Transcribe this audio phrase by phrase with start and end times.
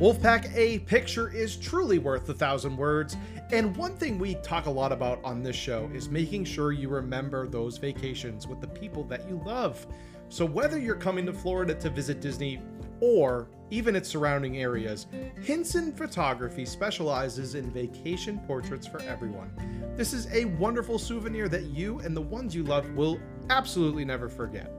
[0.00, 3.18] Wolfpack, a picture is truly worth a thousand words.
[3.52, 6.88] And one thing we talk a lot about on this show is making sure you
[6.88, 9.86] remember those vacations with the people that you love.
[10.30, 12.62] So, whether you're coming to Florida to visit Disney
[13.02, 15.06] or even its surrounding areas,
[15.42, 19.50] Hinson Photography specializes in vacation portraits for everyone.
[19.98, 23.20] This is a wonderful souvenir that you and the ones you love will
[23.50, 24.72] absolutely never forget.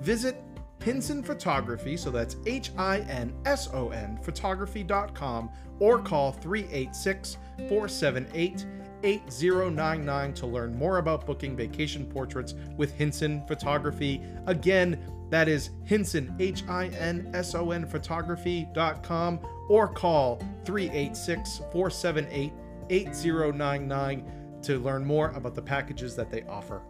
[0.00, 0.40] Visit
[0.82, 7.36] Hinson Photography, so that's H I N S O N photography.com, or call 386
[7.68, 8.66] 478
[9.02, 14.22] 8099 to learn more about booking vacation portraits with Hinson Photography.
[14.46, 14.98] Again,
[15.30, 22.52] that is Hinson, H I N S O N photography.com, or call 386 478
[22.90, 26.82] 8099 to learn more about the packages that they offer.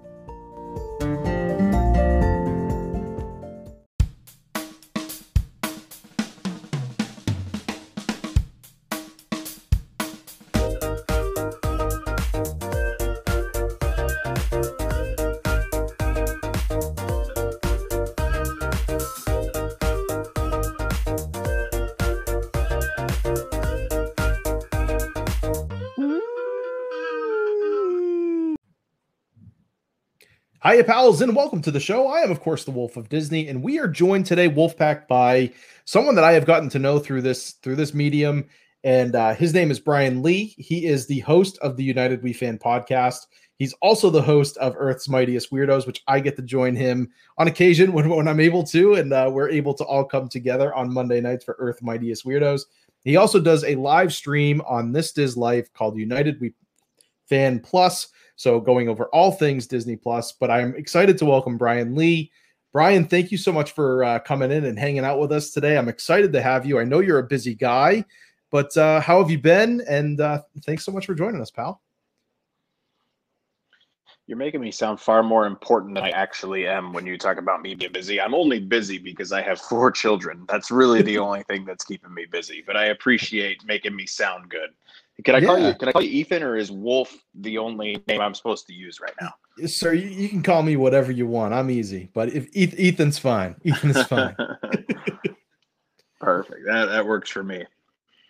[30.63, 32.09] Hiya, pals, and welcome to the show.
[32.09, 35.51] I am, of course, the Wolf of Disney, and we are joined today, Wolfpack, by
[35.87, 38.45] someone that I have gotten to know through this through this medium,
[38.85, 40.55] and uh, his name is Bryan Lee.
[40.59, 43.21] He is the host of the United We Fan podcast.
[43.57, 47.49] He's also the host of Earth's Mightiest Weirdos, which I get to join him on
[47.49, 50.93] occasion when, when I'm able to, and uh, we're able to all come together on
[50.93, 52.67] Monday nights for Earth Mightiest Weirdos.
[53.03, 56.53] He also does a live stream on This Dis Life called United We
[57.31, 58.09] Fan Plus
[58.41, 62.33] so going over all things Disney Plus, but I'm excited to welcome Bryan Lee.
[62.73, 65.77] Bryan, thank you so much for uh, coming in and hanging out with us today.
[65.77, 66.81] I'm excited to have you.
[66.81, 68.03] I know you're a busy guy,
[68.51, 69.83] but uh, how have you been?
[69.87, 71.83] And uh, thanks so much for joining us, pal.
[74.27, 77.61] You're making me sound far more important than I actually am when you talk about
[77.61, 78.23] me being busy.
[78.23, 80.47] I'm only busy because I have four children.
[80.49, 82.65] That's really the only thing that's keeping me busy.
[82.67, 84.71] But I appreciate making me sound good.
[85.25, 85.47] Can I yeah.
[85.47, 85.75] call you?
[85.75, 89.01] Can I call you Ethan, or is Wolf the only name I'm supposed to use
[89.01, 89.33] right now?
[89.67, 91.55] Sir, you, you can call me whatever you want.
[91.55, 94.37] I'm easy, but if Ethan's fine, Ethan's fine.
[96.21, 96.61] Perfect.
[96.67, 97.65] That that works for me.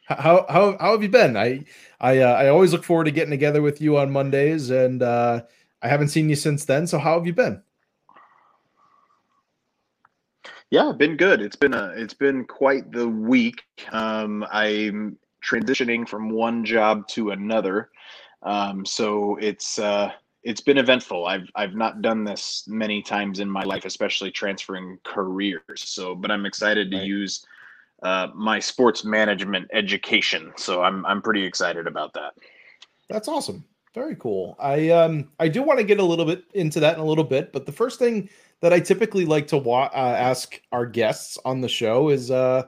[0.07, 1.37] How how how have you been?
[1.37, 1.65] I
[2.01, 5.43] I uh, I always look forward to getting together with you on Mondays, and uh,
[5.83, 6.87] I haven't seen you since then.
[6.87, 7.63] So how have you been?
[10.71, 11.41] Yeah, been good.
[11.43, 13.65] It's been a it's been quite the week.
[13.91, 17.91] Um, I'm transitioning from one job to another.
[18.43, 20.13] Um, so it's uh,
[20.43, 21.27] it's been eventful.
[21.27, 25.63] I've I've not done this many times in my life, especially transferring careers.
[25.77, 27.07] So, but I'm excited to right.
[27.07, 27.47] use
[28.03, 30.53] uh, my sports management education.
[30.57, 32.35] So I'm I'm pretty excited about that.
[33.09, 33.65] That's awesome.
[33.95, 34.57] Very cool.
[34.61, 37.25] I um I do want to get a little bit into that in a little
[37.25, 38.31] bit, but the first thing
[38.61, 42.65] that I typically like to wa- uh, ask our guests on the show is uh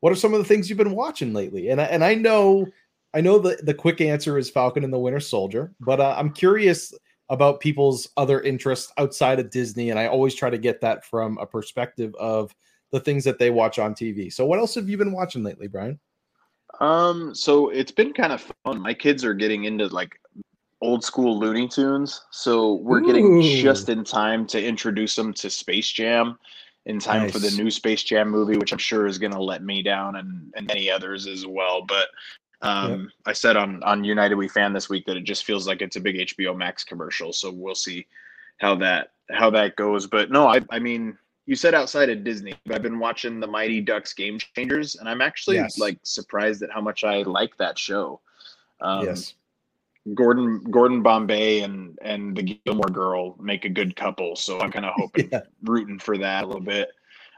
[0.00, 1.70] what are some of the things you've been watching lately?
[1.70, 2.66] And I, and I know
[3.14, 6.32] I know the the quick answer is Falcon and the Winter Soldier, but uh, I'm
[6.32, 6.92] curious
[7.28, 11.38] about people's other interests outside of Disney, and I always try to get that from
[11.38, 12.54] a perspective of
[12.92, 14.32] the things that they watch on TV.
[14.32, 15.98] So, what else have you been watching lately, Bryan?
[16.80, 18.80] Um, so it's been kind of fun.
[18.80, 20.20] My kids are getting into like
[20.82, 23.06] old school Looney Tunes, so we're Ooh.
[23.06, 26.38] getting just in time to introduce them to Space Jam
[26.86, 27.32] in time nice.
[27.32, 30.16] for the new Space Jam movie, which I'm sure is going to let me down
[30.16, 31.82] and, and many others as well.
[31.82, 32.08] But
[32.62, 33.10] um, yep.
[33.26, 35.96] I said on on United We Fan this week that it just feels like it's
[35.96, 37.32] a big HBO Max commercial.
[37.32, 38.06] So we'll see
[38.58, 40.06] how that how that goes.
[40.06, 43.80] But no, I I mean you said outside of Disney, I've been watching the Mighty
[43.80, 45.78] Ducks Game Changers, and I'm actually yes.
[45.78, 48.20] like surprised at how much I like that show.
[48.80, 49.34] Um, yes.
[50.14, 54.84] Gordon Gordon Bombay and and the Gilmore Girl make a good couple, so I'm kind
[54.84, 55.42] of hoping yeah.
[55.62, 56.90] rooting for that a little bit.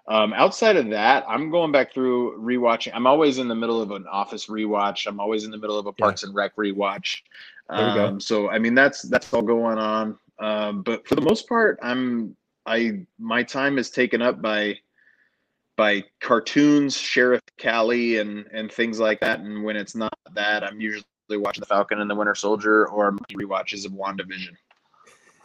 [0.08, 2.92] Um, outside of that, I'm going back through rewatching.
[2.94, 5.06] I'm always in the middle of an Office rewatch.
[5.06, 6.28] I'm always in the middle of a Parks yeah.
[6.28, 7.18] and Rec rewatch.
[7.68, 8.06] There we go.
[8.06, 10.18] Um, so I mean that's that's all going on.
[10.38, 14.78] Um, but for the most part, I'm I my time is taken up by
[15.76, 19.40] by cartoons, Sheriff Callie, and and things like that.
[19.40, 21.04] And when it's not that, I'm usually
[21.36, 24.56] watching The Falcon and the Winter Soldier or rewatches of WandaVision.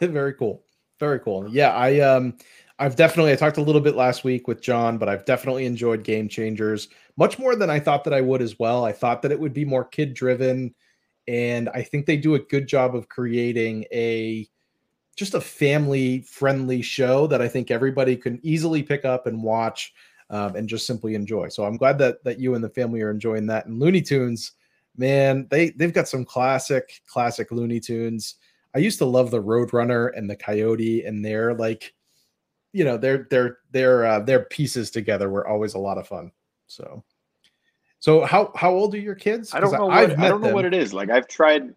[0.00, 0.62] Very cool.
[1.00, 1.48] Very cool.
[1.48, 2.36] Yeah, I um
[2.78, 6.02] I've definitely I talked a little bit last week with John, but I've definitely enjoyed
[6.04, 8.84] Game Changers much more than I thought that I would as well.
[8.84, 10.74] I thought that it would be more kid driven
[11.28, 14.48] and I think they do a good job of creating a
[15.16, 19.92] just a family friendly show that I think everybody can easily pick up and watch.
[20.30, 21.48] um, and just simply enjoy.
[21.48, 23.66] So I'm glad that that you and the family are enjoying that.
[23.66, 24.52] And Looney Tunes,
[24.96, 28.36] man, they they've got some classic classic Looney Tunes.
[28.74, 31.94] I used to love the Roadrunner and the Coyote, and they're like,
[32.72, 36.32] you know, their their their uh, their pieces together were always a lot of fun.
[36.66, 37.04] So,
[38.00, 39.54] so how how old are your kids?
[39.54, 39.90] I don't know.
[39.90, 40.54] I've What, I don't know them.
[40.54, 40.92] what it is.
[40.92, 41.74] Like I've tried.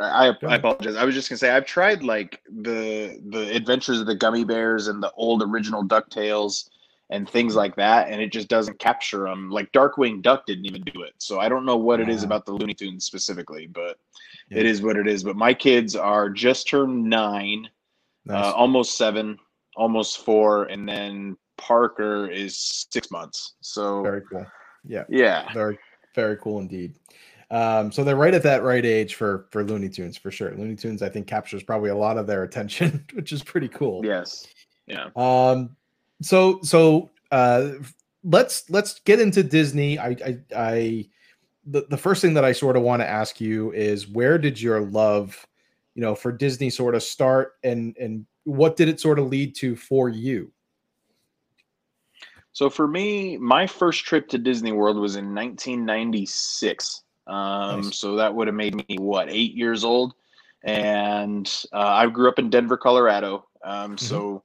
[0.00, 0.96] I, I apologize.
[0.96, 4.88] I was just gonna say I've tried like the the Adventures of the Gummy Bears
[4.88, 6.68] and the old original Ducktales
[7.12, 9.50] and things like that, and it just doesn't capture them.
[9.50, 12.46] Like Darkwing Duck didn't even do it, so I don't know what it is about
[12.46, 13.98] the Looney Tunes specifically, but
[14.50, 14.58] Yeah.
[14.60, 15.22] it is what it is.
[15.22, 17.68] But my kids are just turned nine,
[18.24, 18.44] Nice.
[18.44, 19.38] uh, almost seven,
[19.76, 22.56] almost four, and then Parker is
[22.90, 23.54] six months.
[23.60, 24.46] So Very cool.
[24.84, 25.04] Yeah.
[25.08, 25.78] yeah, Very,
[26.14, 26.94] very cool indeed.
[27.50, 30.54] Um, so they're right at that right age for for Looney Tunes for sure.
[30.56, 34.00] Looney Tunes, I think, captures probably a lot of their attention, which is pretty cool.
[34.04, 34.46] yes,
[34.86, 35.10] yeah.
[35.14, 35.76] Um,
[36.22, 37.72] so so uh,
[38.24, 39.98] let's let's get into Disney.
[39.98, 41.08] I I, I
[41.66, 44.60] the, the first thing that I sort of want to ask you is where did
[44.60, 45.46] your love,
[45.94, 49.54] you know, for Disney sort of start, and and what did it sort of lead
[49.56, 50.50] to for you?
[52.52, 57.02] So for me, my first trip to Disney World was in 1996.
[57.26, 57.96] Um, Nice.
[57.96, 60.14] So that would have made me what eight years old,
[60.64, 63.46] and uh, I grew up in Denver, Colorado.
[63.64, 64.42] Um, So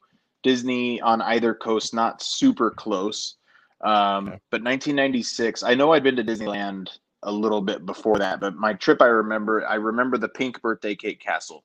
[0.47, 3.35] Disney on either coast, not super close.
[3.81, 4.39] Um, Okay.
[4.49, 6.87] But 1996, I know I'd been to Disneyland
[7.23, 10.95] a little bit before that, but my trip, I remember, I remember the pink birthday
[10.95, 11.63] cake castle.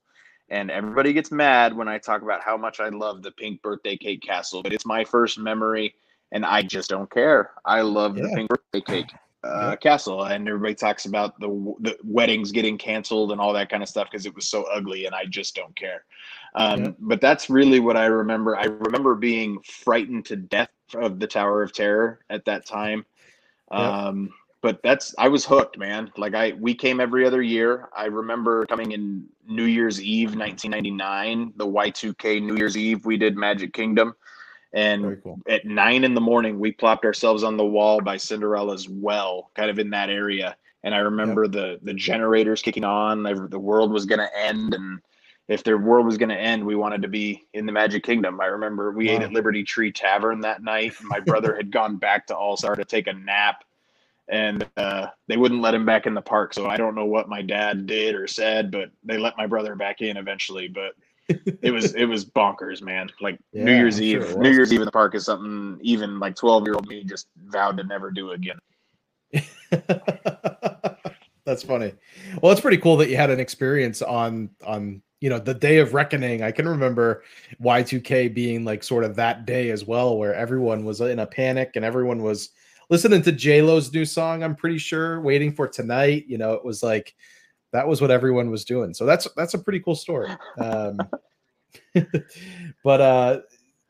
[0.49, 3.97] And everybody gets mad when I talk about how much I love the pink birthday
[3.97, 5.95] cake castle, but it's my first memory
[6.33, 7.53] and I just don't care.
[7.65, 9.11] I love the pink birthday cake
[9.45, 11.49] uh, castle, and everybody talks about the
[11.81, 15.07] the weddings getting canceled and all that kind of stuff because it was so ugly,
[15.07, 16.05] and I just don't care.
[16.55, 16.97] Um.
[16.99, 18.57] But that's really what I remember.
[18.57, 23.05] I remember being frightened to death of the Tower of Terror at that time.
[23.71, 24.31] Um,
[24.63, 26.11] but that's I was hooked, man.
[26.17, 27.89] Like I we came every other year.
[27.97, 33.05] I remember coming in New Year's Eve, 1999, the Y2K New Year's Eve.
[33.05, 34.15] We did Magic Kingdom,
[34.73, 35.39] and cool.
[35.49, 39.71] at nine in the morning, we plopped ourselves on the wall by Cinderella's well, kind
[39.71, 40.57] of in that area.
[40.83, 43.23] And I remember the the generators kicking on.
[43.23, 45.01] The world was going to end, and
[45.47, 48.41] if the world was going to end, we wanted to be in the Magic Kingdom.
[48.41, 50.95] I remember we ate at Liberty Tree Tavern that night.
[51.03, 53.63] My brother had gone back to All Star to take a nap,
[54.29, 56.53] and uh, they wouldn't let him back in the park.
[56.53, 59.77] So I don't know what my dad did or said, but they let my brother
[59.77, 60.67] back in eventually.
[60.67, 60.95] But
[61.63, 63.11] it was it was bonkers, man.
[63.21, 64.51] Like New Year's I'm Eve, it New.
[64.51, 67.77] Year's Eve in the park is something even like twelve year old me just vowed
[67.79, 68.59] to never do again.
[71.45, 71.93] That's funny.
[72.41, 75.79] Well, it's pretty cool that you had an experience on on you know the day
[75.79, 76.43] of reckoning.
[76.43, 77.25] I can remember
[77.63, 81.73] Y2K being like sort of that day as well, where everyone was in a panic
[81.77, 82.51] and everyone was
[82.91, 84.43] listening to J Lo's new song.
[84.43, 86.25] I'm pretty sure, waiting for tonight.
[86.29, 87.15] You know, it was like
[87.73, 88.95] that was what everyone was doing.
[88.95, 90.29] So that's that's a pretty cool story.
[90.59, 90.99] Um,
[92.85, 93.41] but uh,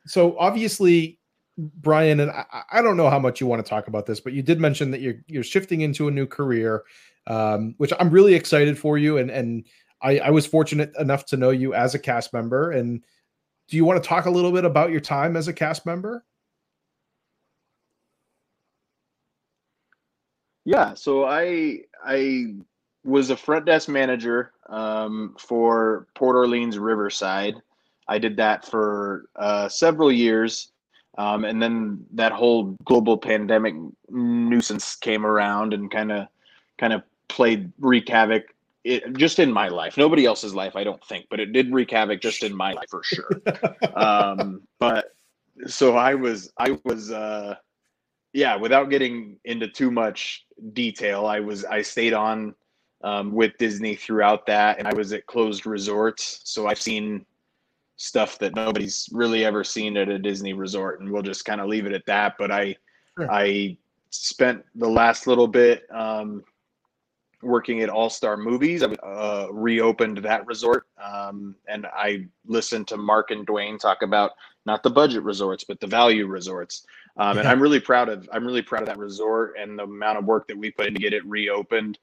[0.06, 1.19] so obviously
[1.58, 4.32] Bryan, and I, I don't know how much you want to talk about this, but
[4.32, 6.84] you did mention that you're you're shifting into a new career,
[7.26, 9.19] um, which I'm really excited for you.
[9.19, 9.67] And and
[10.00, 12.73] I, I was fortunate enough to know you as a cast member.
[12.73, 13.05] And
[13.69, 16.25] do you want to talk a little bit about your time as a cast member?
[20.65, 22.55] Yeah, so I I
[23.05, 27.55] was a front desk manager um, for Port Orleans Riverside.
[28.09, 30.71] I did that for uh, several years,
[31.19, 33.75] um, and then that whole global pandemic
[34.11, 36.27] nuisance came around and kind of
[36.79, 38.55] kind of played wreak havoc.
[38.85, 41.93] It, just in my life, nobody else's life, I don't think, but it did wreak
[41.93, 43.41] havoc just in my life for sure.
[43.94, 45.15] um, but
[45.67, 47.55] so I was I was uh,
[48.32, 52.55] yeah, without getting into too much detail, I was I stayed on
[53.03, 57.27] um, with Disney throughout that, and I was at closed resorts, so I've seen
[57.97, 61.69] stuff that nobody's really ever seen at a Disney resort, and we'll just kind of
[61.69, 62.37] leave it at that.
[62.39, 62.77] But I
[63.19, 63.31] Sure.
[63.31, 63.77] I
[64.11, 66.43] spent the last little bit um,
[67.43, 68.82] working at All Star Movies.
[68.82, 74.32] I uh, reopened that resort, um, and I listened to Mark and Dwayne talk about
[74.65, 76.87] not the budget resorts, but the value resorts.
[77.17, 80.19] Um, and I'm really proud of I'm really proud of that resort and the amount
[80.19, 81.99] of work that we put in to get it reopened.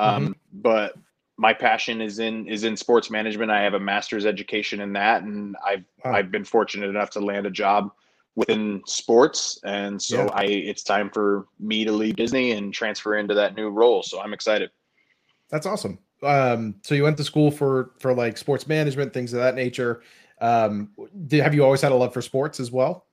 [0.00, 0.94] Um, But
[1.36, 3.50] my passion is in is in sports management.
[3.50, 6.12] I have a master's education in that, and I've Wow.
[6.12, 7.92] I've been fortunate enough to land a job
[8.34, 10.30] within sports, and so Yeah.
[10.32, 14.02] I it's time for me to leave Disney and transfer into that new role.
[14.02, 14.70] So I'm excited.
[15.48, 15.98] That's awesome.
[16.22, 20.02] Um, so you went to school for for like sports management, things of that nature.
[20.40, 20.90] Um,
[21.26, 23.06] did, have you always had a love for sports as well?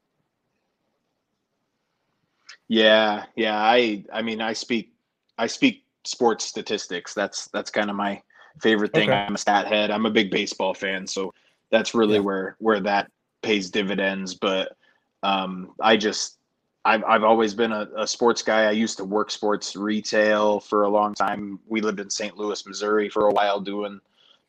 [2.67, 3.57] Yeah, yeah.
[3.57, 4.93] I I mean, I speak
[5.37, 7.13] I speak sports statistics.
[7.13, 8.21] That's that's kind of my
[8.61, 9.09] favorite thing.
[9.09, 9.19] Okay.
[9.19, 9.91] I'm a stat head.
[9.91, 11.33] I'm a big baseball fan, so
[11.71, 12.21] that's really yeah.
[12.21, 13.11] where where that
[13.41, 14.33] pays dividends.
[14.33, 14.75] But
[15.23, 16.37] um, I just
[16.85, 18.65] I've I've always been a, a, sports guy.
[18.65, 21.59] I used to work sports retail for a long time.
[21.67, 22.37] We lived in St.
[22.37, 23.99] Louis, Missouri for a while doing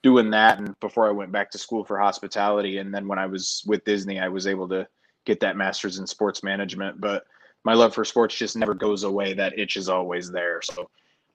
[0.02, 3.26] doing that and before I went back to school for hospitality and then when I
[3.26, 4.86] was with Disney I was able to
[5.24, 7.24] get that masters in sports management but
[7.64, 10.88] my love for sports just never goes away that itch is always there so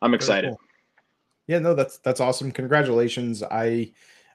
[0.03, 0.49] I'm excited.
[0.49, 0.59] Cool.
[1.47, 2.51] Yeah, no that's that's awesome.
[2.51, 3.41] Congratulations.
[3.43, 3.91] I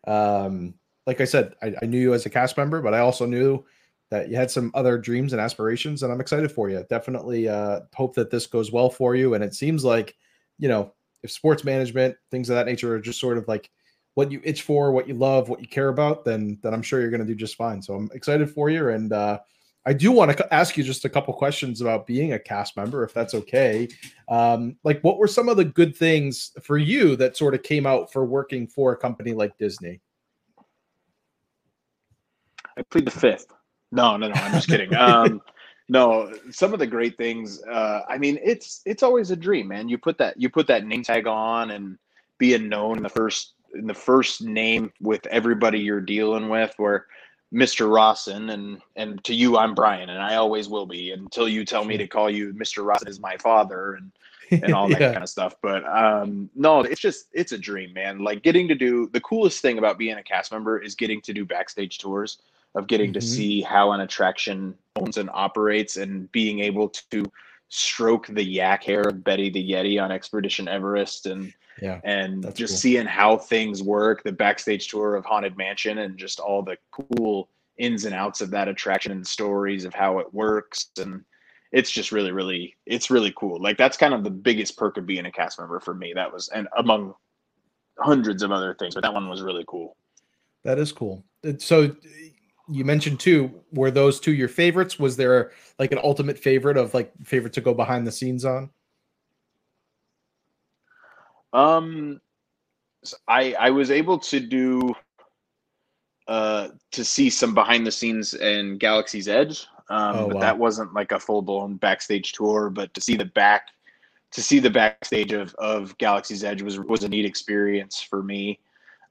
[0.07, 0.75] um
[1.07, 3.65] like I said I, I knew you as a cast member but I also knew
[4.11, 6.85] that you had some other dreams and aspirations and I'm excited for you.
[6.89, 10.17] Definitely uh hope that this goes well for you and it seems like
[10.59, 13.71] you know if sports management things of that nature are just sort of like
[14.19, 17.01] what you itch for, what you love, what you care about, then then I'm sure
[17.01, 17.81] you're going to do just fine.
[17.81, 19.39] So I'm excited for you, and uh,
[19.89, 23.05] I do want to ask you just a couple questions about being a cast member,
[23.05, 23.89] if that's okay.
[24.29, 27.87] Um, like, what were some of the good things for you that sort of came
[27.87, 30.03] out for working for a company like Disney?
[32.77, 33.47] I plead the fifth.
[33.91, 34.35] No, no, no.
[34.35, 34.95] I'm just kidding.
[34.95, 35.41] Um,
[35.89, 37.63] no, some of the great things.
[37.63, 39.89] Uh, I mean, it's it's always a dream, man.
[39.89, 41.97] You put that you put that name tag on and
[42.37, 47.07] being known in the first in the first name with everybody you're dealing with where
[47.53, 47.91] Mr.
[47.91, 51.85] Rawson and and to you I'm Bryan and I always will be until you tell
[51.85, 52.85] me to call you Mr.
[52.85, 54.13] Rawson is my father and
[54.63, 55.13] and all that yeah.
[55.13, 55.57] kind of stuff.
[55.63, 58.19] But um no, it's just it's a dream, man.
[58.19, 61.33] Like getting to do the coolest thing about being a cast member is getting to
[61.33, 62.43] do backstage tours
[62.75, 63.21] of getting mm-hmm.
[63.21, 67.25] to see how an attraction owns and operates and being able to
[67.71, 72.73] stroke the yak hair of Betty the Yeti on Expedition Everest and yeah and just
[72.73, 72.79] cool.
[72.79, 77.49] seeing how things work the backstage tour of haunted mansion and just all the cool
[77.79, 80.91] ins and outs of that attraction and stories of how it works.
[80.99, 81.25] And
[81.73, 83.61] it's just really really it's really cool.
[83.61, 86.13] Like that's kind of the biggest perk of being a cast member for me.
[86.15, 87.15] That was and among
[87.99, 89.97] hundreds of other things but that one was really cool.
[90.65, 91.25] That is cool.
[91.59, 91.95] So
[92.71, 94.99] you mentioned two were those two your favorites?
[94.99, 98.71] Was there like an ultimate favorite of like favorite to go behind the scenes on
[101.53, 102.21] um,
[103.27, 104.95] I I was able to do
[106.27, 109.67] uh to see some behind the scenes in Galaxy's Edge.
[109.91, 110.41] Um, oh, but wow.
[110.41, 113.69] that wasn't like a full blown backstage tour, but to see the back
[114.33, 118.59] to see the backstage of of Galaxy's Edge was was a neat experience for me.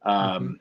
[0.03, 0.53] Um, mm-hmm.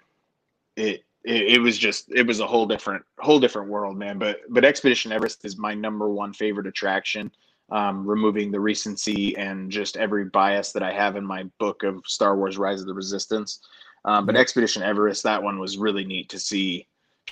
[0.76, 4.18] it, it it was just it was a whole different whole different world, man.
[4.18, 7.30] But but Expedition Everest is my number one favorite attraction
[7.70, 12.02] um, removing the recency and just every bias that I have in my book of
[12.06, 13.61] Star Wars Rise of the Resistance.
[14.04, 14.37] Um, but.
[14.37, 16.87] Expedition Everest, that one was really neat to see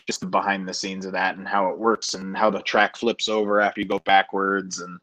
[0.06, 2.96] just the behind the scenes of that and how it works and how the track
[2.96, 4.98] flips over after you go backwards and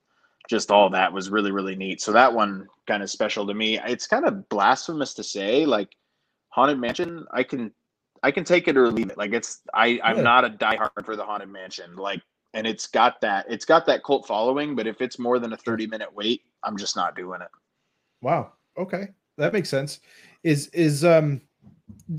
[0.50, 2.02] just all that was really, really neat.
[2.02, 3.80] So that one kind of special to me.
[3.80, 5.96] It's kind of blasphemous to say, like
[6.50, 7.72] Haunted Mansion, I can
[8.24, 9.18] I can take it or leave it.
[9.18, 10.24] Like it's I, I'm yeah.
[10.24, 11.96] not a diehard for the Haunted Mansion.
[11.96, 12.22] Like
[12.54, 15.58] and it's got that it's got that cult following but if it's more than a
[15.58, 17.50] 30 minute wait i'm just not doing it.
[18.22, 18.54] Wow.
[18.78, 19.10] Okay.
[19.38, 20.00] That makes sense.
[20.44, 21.42] Is is um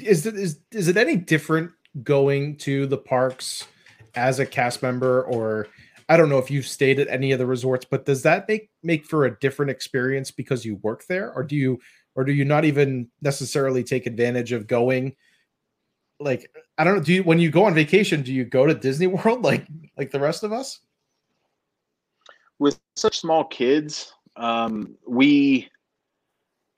[0.01, 1.71] is it is is it any different
[2.03, 3.67] going to the parks
[4.15, 5.23] as a cast member?
[5.25, 5.69] Or
[6.09, 8.71] i don't know if you've stayed at any of the resorts but does that make
[8.83, 11.33] make for a different experience because you work there?
[11.33, 11.81] Or do you
[12.15, 15.15] or do you not even necessarily take advantage of going
[16.21, 17.03] like I don't know.
[17.03, 20.11] Do you when you go on vacation, do you go to Disney World like like
[20.11, 20.81] the rest of us?
[22.59, 25.69] With such small kids, um, we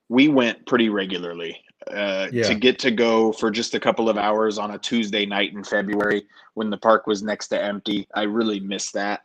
[0.09, 1.61] we went pretty regularly.
[1.91, 2.45] Uh, yeah.
[2.45, 5.63] to get to go for just a couple of hours on a Tuesday night in
[5.63, 6.25] February
[6.55, 8.09] when the park was next to empty.
[8.15, 9.25] I really missed that.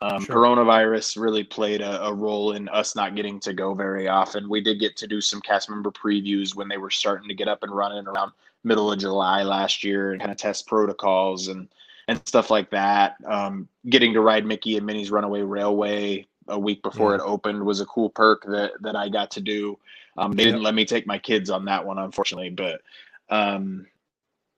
[0.00, 0.36] Um, sure.
[0.36, 4.48] Coronavirus really played a, a, role in us not getting to go very often.
[4.48, 7.48] We did get to do some cast member previews when they were starting to get
[7.48, 8.32] up and running around
[8.64, 11.68] middle of July last year and kind of test protocols and
[12.08, 13.16] and stuff like that.
[13.26, 17.16] Um, getting to ride Mickey and Minnie's Runaway Railway a week before yeah.
[17.16, 19.78] it opened was a cool perk that that I got to do.
[20.16, 22.80] Um, they didn't let me take my kids on that one, unfortunately, but
[23.30, 23.86] um,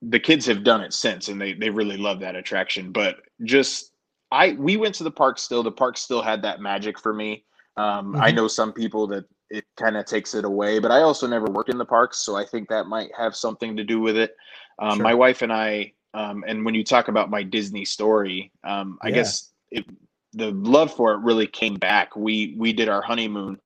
[0.00, 2.92] the kids have done it since, and they they really love that attraction.
[2.92, 3.92] But just
[4.30, 5.62] I we went to the park still.
[5.62, 7.44] The park still had that magic for me.
[7.76, 8.22] Um, mm-hmm.
[8.22, 10.78] I know some people that it kind of takes it away.
[10.78, 13.76] But I also never work in the parks, so I think that might have something
[13.76, 14.36] to do with it.
[14.78, 15.02] Um, sure.
[15.02, 19.08] My wife and I, um, and when you talk about my Disney story, um, I
[19.08, 19.14] yeah.
[19.14, 19.84] guess it,
[20.32, 22.16] the love for it really came back.
[22.16, 23.58] We we did our honeymoon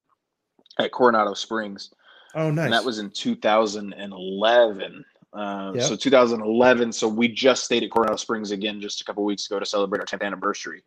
[0.79, 1.93] at Coronado Springs.
[2.35, 2.65] Oh, nice.
[2.65, 5.05] And that was in 2011.
[5.33, 5.85] Uh, yep.
[5.85, 6.93] So 2011.
[6.93, 10.01] So we just stayed at Coronado Springs again just a couple weeks ago to celebrate
[10.01, 10.83] our 10th anniversary.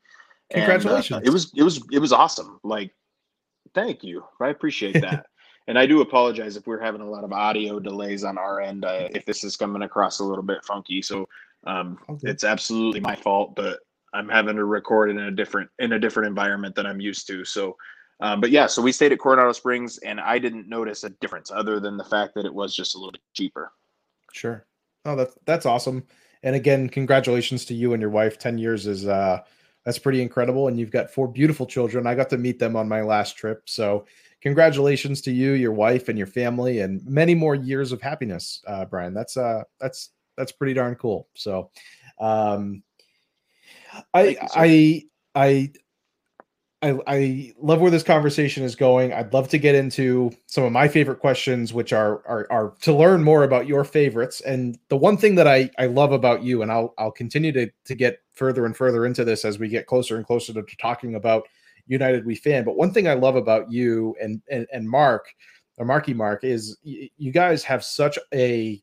[0.52, 1.18] Congratulations!
[1.18, 2.60] And, uh, it was it was it was awesome.
[2.64, 2.94] Like,
[3.74, 4.24] thank you.
[4.40, 5.28] I appreciate that.
[5.68, 8.86] and I do apologize if we're having a lot of audio delays on our end.
[8.86, 11.28] Uh, if this is coming across a little bit funky, so
[11.66, 12.30] um, okay.
[12.30, 13.56] it's absolutely my fault.
[13.56, 13.80] But
[14.14, 17.44] I'm having to record in a different in a different environment than I'm used to.
[17.44, 17.76] So
[18.20, 21.52] um, but yeah, so we stayed at Coronado Springs, and I didn't notice a difference
[21.52, 23.72] other than the fact that it was just a little bit cheaper.
[24.34, 24.66] Sure.
[25.06, 26.04] Oh, that's that's awesome.
[26.44, 28.40] And again, congratulations to you and your wife.
[28.40, 29.42] Ten years is uh,
[29.88, 32.06] that's pretty incredible, and you've got four beautiful children.
[32.08, 34.06] I got to meet them on my last trip, so
[34.42, 38.84] congratulations to you, your wife, and your family, and many more years of happiness, uh,
[38.84, 39.14] Bryan.
[39.14, 41.30] That's uh, that's that's pretty darn cool.
[41.36, 41.72] So,
[42.20, 42.84] um,
[44.14, 45.04] I you, I
[45.34, 45.72] I
[46.84, 49.12] I, I love where this conversation is going.
[49.12, 52.94] I'd love to get into some of my favorite questions, which are, are are to
[52.94, 54.42] learn more about your favorites.
[54.42, 57.68] And the one thing that I, I love about you, and I'll I'll continue to
[57.86, 61.16] to get further and further into this as we get closer and closer to, talking
[61.16, 61.48] about
[61.88, 62.64] United We Fan.
[62.64, 65.26] But one thing I love about you and and, and Mark
[65.78, 68.80] or Marky Mark is you guys have such a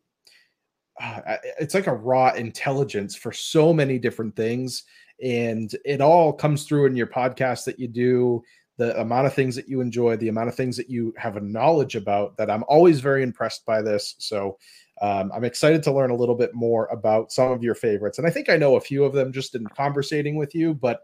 [1.01, 4.85] it's like a raw intelligence for so many different things
[5.23, 8.43] and it all comes through in your podcast that you do
[8.77, 11.41] the amount of things that you enjoy the amount of things that you have a
[11.41, 14.15] knowledge about that i'm always very impressed by this.
[14.19, 14.57] So
[15.03, 18.27] um, i'm excited to learn a little bit more about some of your favorites and
[18.27, 21.01] i think i know a few of them just in conversating with you but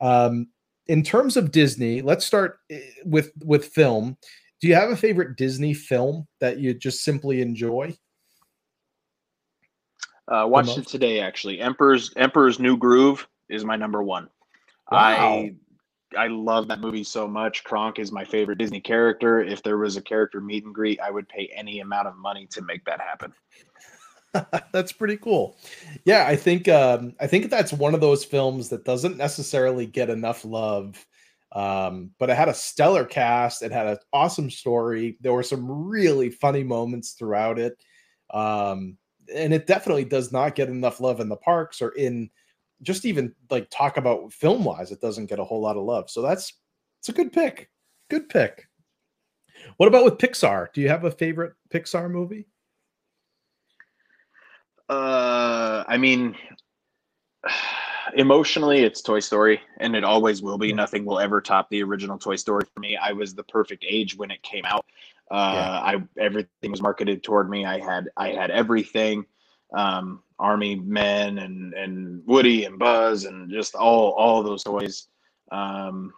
[0.00, 0.48] um,
[0.86, 4.16] in terms of disney let's start eh, with with film.
[4.60, 7.96] Do you have a favorite disney film that you just simply enjoy
[10.30, 14.28] uh, watched it today actually emperor's emperor's new groove is my number one.
[14.90, 14.98] Wow.
[14.98, 15.54] I
[16.16, 17.62] I love that movie so much.
[17.62, 19.40] Kronk is my favorite Disney character.
[19.40, 22.48] If there was a character meet and greet, I would pay any amount of money
[22.52, 23.32] to make that happen.
[24.72, 25.56] that's pretty cool.
[26.04, 30.10] Yeah, I think um, I think that's one of those films that doesn't necessarily get
[30.10, 31.04] enough love.
[31.52, 33.62] Um, but it had a stellar cast.
[33.62, 35.16] It had an awesome story.
[35.20, 37.76] There were some really funny moments throughout it.
[38.32, 38.96] Um,
[39.34, 42.30] and it definitely does not get enough love in the parks or in
[42.82, 46.10] just even like talk about film wise, it doesn't get a whole lot of love.
[46.10, 46.54] So that's
[46.98, 47.70] it's a good pick.
[48.08, 48.66] Good pick.
[49.76, 50.72] What about with Pixar?
[50.72, 52.46] Do you have a favorite Pixar movie?
[54.88, 56.34] Uh, I mean,
[58.16, 60.72] emotionally, it's Toy Story, and it always will be.
[60.72, 62.96] Nothing will ever top the original Toy Story for me.
[62.96, 64.84] I was the perfect age when it came out.
[65.30, 65.80] Uh, yeah.
[65.80, 67.64] I everything was marketed toward me.
[67.64, 69.24] I had I had everything
[69.74, 75.08] um, Army Men and and Woody and Buzz and just all all those toys.
[75.52, 76.12] Um,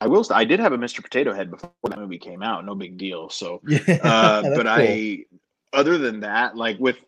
[0.00, 0.26] I will.
[0.30, 1.02] I did have a Mr.
[1.02, 2.64] Potato Head before that movie came out.
[2.64, 3.30] No big deal.
[3.30, 4.68] So, yeah, uh, but cool.
[4.68, 5.24] I,
[5.72, 6.98] other than that, like with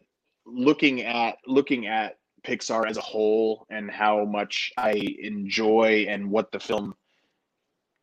[0.46, 6.50] looking at looking at Pixar as a whole and how much I enjoy and what
[6.50, 6.94] the film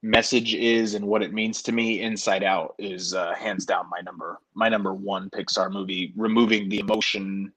[0.06, 4.00] message is and what it means to me inside out is uh, hands down my
[4.02, 7.52] number my number one pixar movie removing the emotion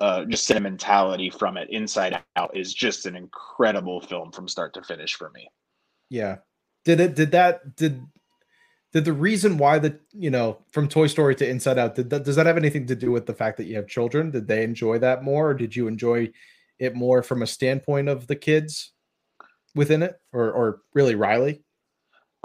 [0.00, 4.82] uh, just sentimentality from it inside out is just an incredible film from start to
[4.82, 5.48] finish for me.
[6.10, 6.38] Yeah.
[6.84, 8.02] Did it did that did
[8.92, 12.24] did the reason why the you know from toy story to inside out did that,
[12.24, 14.32] does that have anything to do with the fact that you have children?
[14.32, 16.32] Did they enjoy that more or did you enjoy
[16.80, 18.90] it more from a standpoint of the kids
[19.74, 21.62] within it or or really riley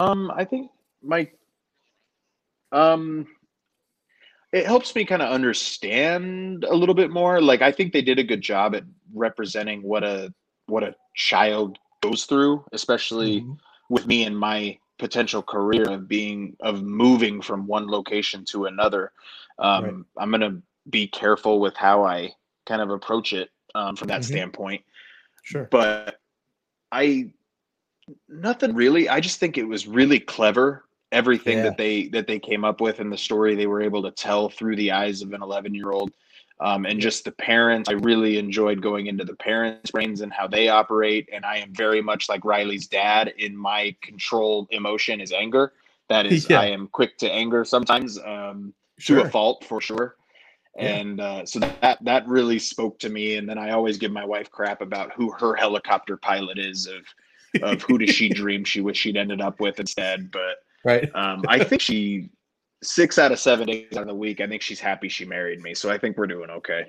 [0.00, 0.70] um i think
[1.02, 1.28] my
[2.72, 3.26] um
[4.52, 8.18] it helps me kind of understand a little bit more like i think they did
[8.18, 10.32] a good job at representing what a
[10.66, 13.52] what a child goes through especially mm-hmm.
[13.90, 19.12] with me and my potential career of being of moving from one location to another
[19.58, 19.94] um, right.
[20.18, 22.30] i'm going to be careful with how i
[22.66, 24.32] kind of approach it um, from that mm-hmm.
[24.32, 24.82] standpoint
[25.42, 26.17] sure but
[26.92, 27.30] i
[28.28, 31.64] nothing really i just think it was really clever everything yeah.
[31.64, 34.48] that they that they came up with and the story they were able to tell
[34.48, 36.12] through the eyes of an 11 year old
[36.60, 40.46] um, and just the parents i really enjoyed going into the parents brains and how
[40.46, 45.32] they operate and i am very much like riley's dad in my control emotion is
[45.32, 45.72] anger
[46.08, 46.60] that is yeah.
[46.60, 49.20] i am quick to anger sometimes um, sure.
[49.20, 50.17] to a fault for sure
[50.78, 54.24] and uh, so that that really spoke to me and then i always give my
[54.24, 57.04] wife crap about who her helicopter pilot is of
[57.62, 61.14] of who does she dream she wish she'd ended up with instead but Right.
[61.14, 62.30] Um, I think she
[62.82, 64.40] six out of seven days on the week.
[64.40, 65.74] I think she's happy she married me.
[65.74, 66.86] So I think we're doing okay.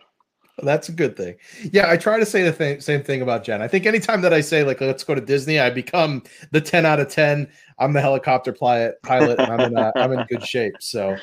[0.63, 1.35] That's a good thing.
[1.71, 3.61] Yeah, I try to say the th- same thing about Jen.
[3.61, 6.85] I think anytime that I say like let's go to Disney, I become the ten
[6.85, 7.49] out of ten.
[7.77, 10.73] I'm the helicopter pilot, pilot, and I'm in a, I'm in good shape.
[10.79, 11.15] So,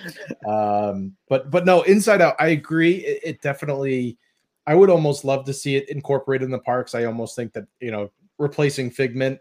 [0.49, 2.96] um, but but no, Inside Out, I agree.
[2.96, 4.18] It, it definitely.
[4.66, 6.94] I would almost love to see it incorporated in the parks.
[6.94, 9.38] I almost think that you know replacing Figment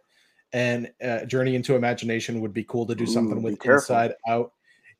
[0.53, 3.65] and uh, Journey into Imagination would be cool to do something Ooh, be with.
[3.65, 4.51] Inside Out.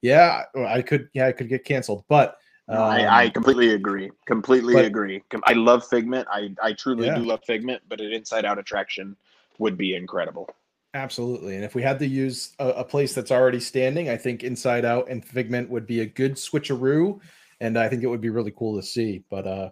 [0.01, 1.10] Yeah, I could.
[1.13, 2.38] Yeah, I could get canceled, but.
[2.67, 4.10] No, I, I um, completely agree.
[4.25, 5.21] Completely but- agree.
[5.43, 6.28] I love Figment.
[6.32, 7.15] I, I truly Yeah.
[7.15, 9.15] do love Figment, but an inside out attraction
[9.60, 10.49] would be incredible.
[10.95, 11.56] Absolutely.
[11.56, 14.86] And if we had to use a, a place that's already standing, I think Inside
[14.86, 17.19] Out and Figment would be a good switcheroo.
[17.60, 19.23] And I think it would be really cool to see.
[19.30, 19.69] But uh,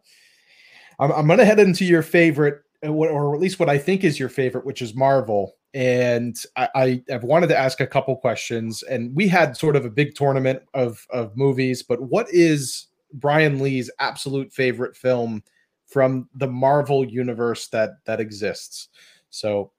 [0.99, 4.03] I'm, I'm going to head into your favorite, uh, or at least what I think
[4.03, 5.55] is your favorite, which is Marvel.
[5.73, 8.83] And I, I have wanted to ask a couple questions.
[8.83, 13.59] And we had sort of a big tournament of, of movies, but what is Bryan
[13.59, 15.43] Lee's absolute favorite film
[15.87, 18.89] from the Marvel universe that that exists?
[19.29, 19.71] So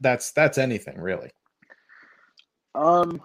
[0.00, 1.30] that's that's anything really.
[2.74, 3.20] Um,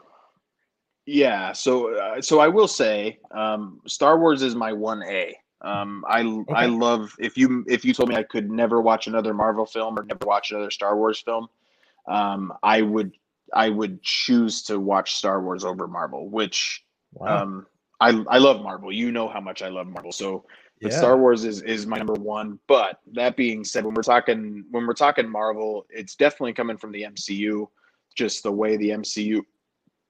[1.05, 1.53] yeah.
[1.53, 5.35] So, uh, so I will say, um, Star Wars is my one A.
[5.61, 6.19] Um, I
[6.53, 9.99] I love if you if you told me I could never watch another Marvel film
[9.99, 11.49] or never watch another Star Wars film,
[12.07, 13.13] um, I would
[13.53, 16.83] I would choose to watch Star Wars over Marvel, which
[17.13, 17.43] Wow.
[17.43, 17.65] um,
[17.99, 18.91] I I love Marvel.
[18.91, 20.11] You know how much I love Marvel.
[20.11, 20.45] So,
[20.79, 20.89] yeah.
[20.89, 22.59] Star Wars is is my number one.
[22.67, 26.91] But that being said, when we're talking when we're talking Marvel, it's definitely coming from
[26.91, 27.67] the MCU.
[28.15, 29.41] Just the way the MCU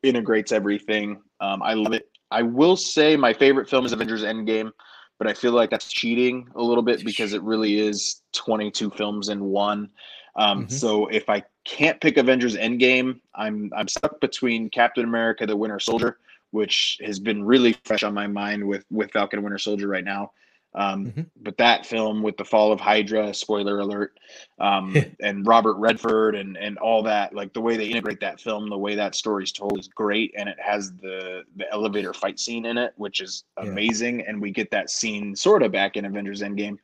[0.03, 1.21] integrates everything.
[1.41, 2.09] Um, I love it.
[2.31, 4.71] I will say my favorite film is Avengers Endgame,
[5.17, 9.29] but I feel like that's cheating a little bit because it really is 22 films
[9.29, 9.89] in one.
[10.35, 10.71] Um, Mhm.
[10.71, 15.79] So if I can't pick Avengers Endgame, I'm I'm stuck between Captain America: The Winter
[15.79, 16.17] Soldier,
[16.51, 20.31] which has been really fresh on my mind with with Falcon Winter Soldier right now.
[20.75, 21.25] Um, Mhm.
[21.41, 24.19] But that film with the fall of Hydra, spoiler alert,
[24.59, 28.69] um, and Robert Redford and and all that, like the way they integrate that film,
[28.69, 32.65] the way that story's told is great, and it has the the elevator fight scene
[32.67, 33.69] in it, which is Yeah.
[33.71, 36.77] amazing, and we get that scene sort of back in Avengers Endgame.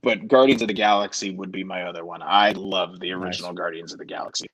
[0.00, 2.22] But Guardians of the Galaxy would be my other one.
[2.22, 3.22] I love the Nice.
[3.22, 4.46] original Guardians of the Galaxy.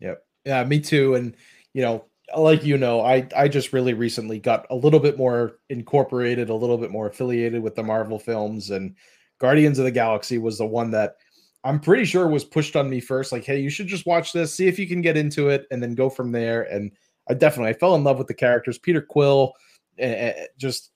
[0.00, 0.22] Yep.
[0.44, 1.14] Yeah, me too.
[1.14, 1.34] And
[1.72, 2.04] you know,
[2.36, 6.54] like you know, I I just really recently got a little bit more incorporated, a
[6.54, 8.94] little bit more affiliated with the Marvel films, and
[9.38, 11.16] Guardians of the Galaxy was the one that
[11.64, 13.32] I'm pretty sure was pushed on me first.
[13.32, 15.82] Like, hey, you should just watch this, see if you can get into it, and
[15.82, 16.62] then go from there.
[16.62, 16.92] And
[17.28, 18.78] I definitely I fell in love with the characters.
[18.78, 19.54] Peter Quill,
[19.98, 20.90] eh, just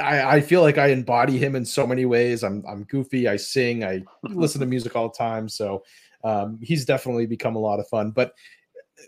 [0.00, 2.42] I, I feel like I embody him in so many ways.
[2.42, 3.28] I'm I'm goofy.
[3.28, 3.84] I sing.
[3.84, 5.48] I listen to music all the time.
[5.48, 5.84] So
[6.24, 8.10] um, he's definitely become a lot of fun.
[8.10, 8.32] But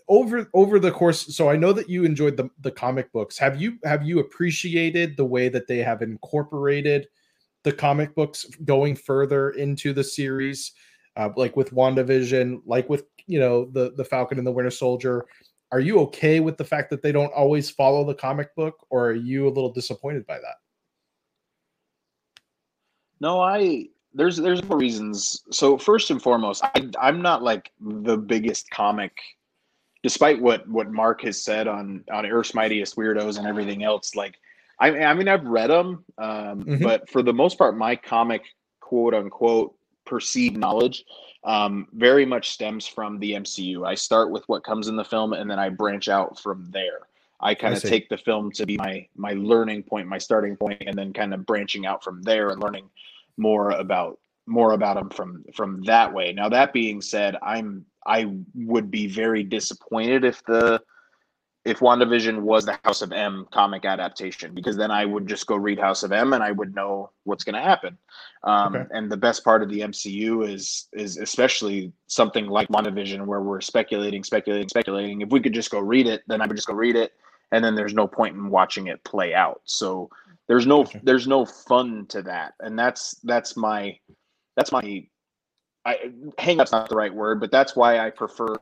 [0.07, 3.37] over over the course, so I know that you enjoyed the the comic books.
[3.37, 7.07] Have you have you appreciated the way that they have incorporated
[7.63, 10.73] the comic books going further into the series,
[11.15, 15.25] uh, like with WandaVision, like with you know the the Falcon and the Winter Soldier?
[15.71, 19.07] Are you okay with the fact that they don't always follow the comic book, or
[19.07, 20.55] are you a little disappointed by that?
[23.19, 25.43] No, I there's there's more reasons.
[25.51, 29.17] So first and foremost, I I'm not like the biggest comic,
[30.03, 34.15] despite what what Mark has said on on Earth's Mightiest Weirdos and everything else.
[34.15, 34.35] Like,
[34.79, 36.83] I I mean I've read them, um, Mhm.
[36.83, 38.43] but for the most part, my comic
[38.79, 39.73] quote unquote
[40.05, 41.05] perceived knowledge
[41.45, 43.85] um, very much stems from the MCU.
[43.85, 47.07] I start with what comes in the film, and then I branch out from there.
[47.43, 50.81] I kind of take the film to be my my learning point, my starting point,
[50.85, 52.89] and then kind of branching out from there and learning
[53.37, 56.31] more about more about them from from that way.
[56.33, 60.81] Now that being said, I'm I would be very disappointed if the
[61.65, 65.55] if WandaVision was the House of M comic adaptation because then I would just go
[65.55, 67.97] read House of M and I would know what's going to happen.
[68.43, 68.85] Um, Okay.
[68.91, 73.61] And the best part of the MCU is is especially something like WandaVision where we're
[73.61, 75.21] speculating, speculating, speculating.
[75.21, 77.13] If we could just go read it, then I would just go read it,
[77.51, 79.61] and then there's no point in watching it play out.
[79.65, 80.09] So
[80.47, 81.01] there's no Gotcha.
[81.03, 83.97] there's no fun to that, and that's that's my
[84.55, 85.05] that's my
[85.85, 88.55] I hang up's not the right word, but that's why I prefer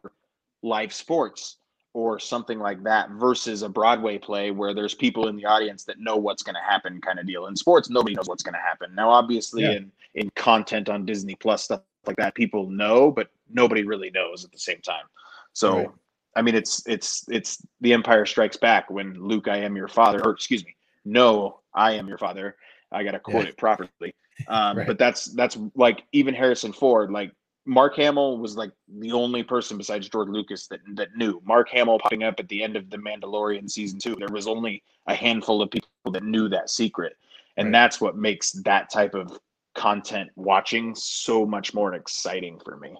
[0.64, 1.58] live sports
[1.94, 6.00] or something like that versus a Broadway play where there's people in the audience that
[6.00, 7.48] know what's going to happen kind of deal.
[7.48, 8.96] In sports, nobody knows what's going to happen.
[8.96, 9.72] Now, obviously, Yeah.
[9.72, 14.44] in in content on Disney Plus stuff like that, people know, but nobody really knows
[14.44, 15.06] at the same time.
[15.54, 15.90] So, Right.
[16.36, 20.24] I mean, it's it's it's The Empire Strikes Back when Luke, I am your father,
[20.24, 22.56] or excuse me, no, I am your father.
[22.92, 23.50] I got to quote Yeah.
[23.50, 24.16] it properly.
[24.48, 24.88] Um, Right.
[24.88, 27.32] But that's that's like even Harrison Ford, like
[27.66, 31.42] Mark Hamill was like the only person besides George Lucas that that knew.
[31.46, 34.16] Mark Hamill popping up at the end of the Mandalorian season two.
[34.16, 37.18] There was only a handful of people that knew that secret,
[37.58, 37.72] and Right.
[37.72, 39.38] that's what makes that type of
[39.76, 42.96] content watching so much more exciting for me.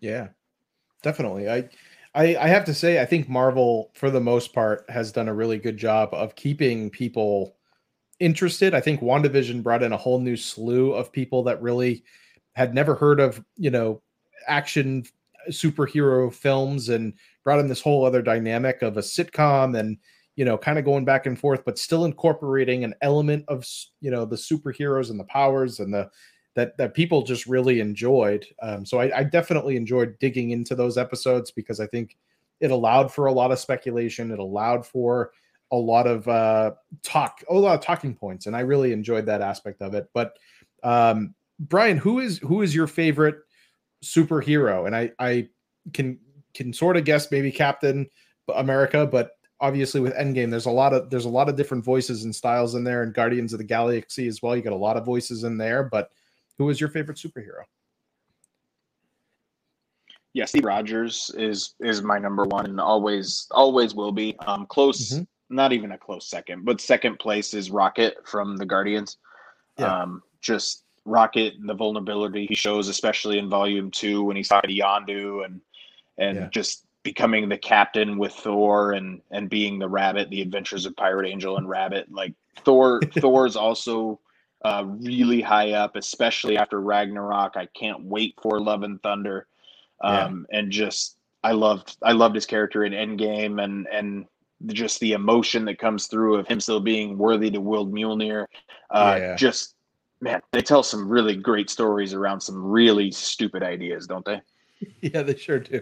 [0.00, 0.28] Yeah,
[1.02, 1.48] definitely.
[1.48, 1.68] I,
[2.14, 5.34] I, I have to say, I think Marvel, for the most part, has done a
[5.34, 7.56] really good job of keeping people
[8.20, 8.72] interested.
[8.72, 12.04] I think WandaVision brought in a whole new slew of people that really
[12.54, 14.00] had never heard of, you know,
[14.46, 15.04] action
[15.50, 19.98] superhero films and brought in this whole other dynamic of a sitcom and
[20.36, 23.66] you know kind of going back and forth but still incorporating an element of
[24.00, 26.08] you know the superheroes and the powers and the
[26.54, 30.96] that that people just really enjoyed um, so I, I definitely enjoyed digging into those
[30.96, 32.16] episodes because i think
[32.60, 35.32] it allowed for a lot of speculation it allowed for
[35.72, 39.42] a lot of uh, talk a lot of talking points and i really enjoyed that
[39.42, 40.36] aspect of it but
[40.82, 43.36] um, bryan who is who is your favorite
[44.04, 44.86] superhero?
[44.86, 45.48] And i i
[45.92, 46.18] can
[46.52, 48.08] can sort of guess maybe captain
[48.54, 52.24] america but obviously with endgame there's a lot of there's a lot of different voices
[52.24, 54.96] and styles in there and guardians of the galaxy as well you got a lot
[54.96, 56.10] of voices in there but
[56.58, 57.62] who is your favorite superhero
[60.32, 65.12] yeah steve rogers is is my number one and always always will be um close
[65.12, 65.24] mm-hmm.
[65.54, 69.18] not even a close second but second place is rocket from the guardians
[69.78, 70.02] yeah.
[70.02, 74.70] um just rocket and the vulnerability he shows especially in volume two when he's talking
[74.70, 75.60] to yondu and
[76.18, 76.48] and yeah.
[76.50, 81.28] just becoming the captain with Thor and and being the rabbit, the adventures of Pirate
[81.28, 82.10] Angel and Rabbit.
[82.10, 84.18] Like Thor, Thor's also
[84.64, 87.56] uh, really high up, especially after Ragnarok.
[87.56, 89.46] I can't wait for Love and Thunder,
[90.02, 90.58] um, yeah.
[90.58, 94.26] and just I loved I loved his character in Endgame and and
[94.66, 98.46] just the emotion that comes through of him still being worthy to wield Mjolnir.
[98.90, 99.36] Uh, yeah.
[99.36, 99.74] Just
[100.20, 104.40] man, they tell some really great stories around some really stupid ideas, don't they?
[105.00, 105.80] Yeah, they sure do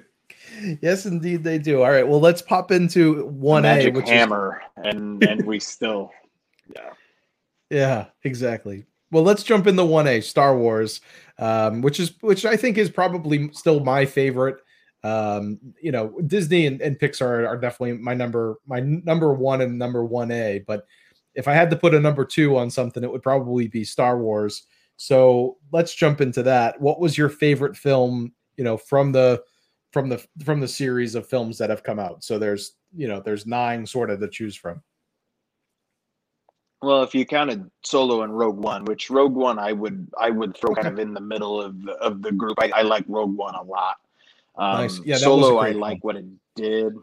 [0.80, 1.82] yes, indeed they do.
[1.82, 4.94] All right, well, let's pop into one A, which hammer, is...
[4.94, 6.10] and and we still,
[6.74, 6.90] yeah,
[7.72, 8.84] yeah, exactly.
[9.10, 11.00] Well, let's jump in the one A, Star Wars,
[11.38, 14.60] um, which is which I think is probably still my favorite.
[15.02, 19.78] Um, you know, Disney and, and Pixar are definitely my number my number one and
[19.78, 20.62] number one A.
[20.66, 20.86] But
[21.34, 24.18] if I had to put a number two on something, it would probably be Star
[24.18, 24.66] Wars.
[24.98, 26.78] So let's jump into that.
[26.80, 28.32] What was your favorite film?
[28.58, 29.42] You know, from the
[29.92, 32.22] from the from the series of films that have come out.
[32.22, 34.82] So there's you know there's nine sort of to choose from.
[36.82, 40.56] Well, if you counted Solo and Rogue One, which Rogue One I would I would
[40.56, 42.58] throw kind of in the middle of the, of the group.
[42.60, 43.96] I, I like Rogue One a lot.
[44.56, 45.00] Um, nice.
[45.04, 46.94] Yeah, Solo I like what it did.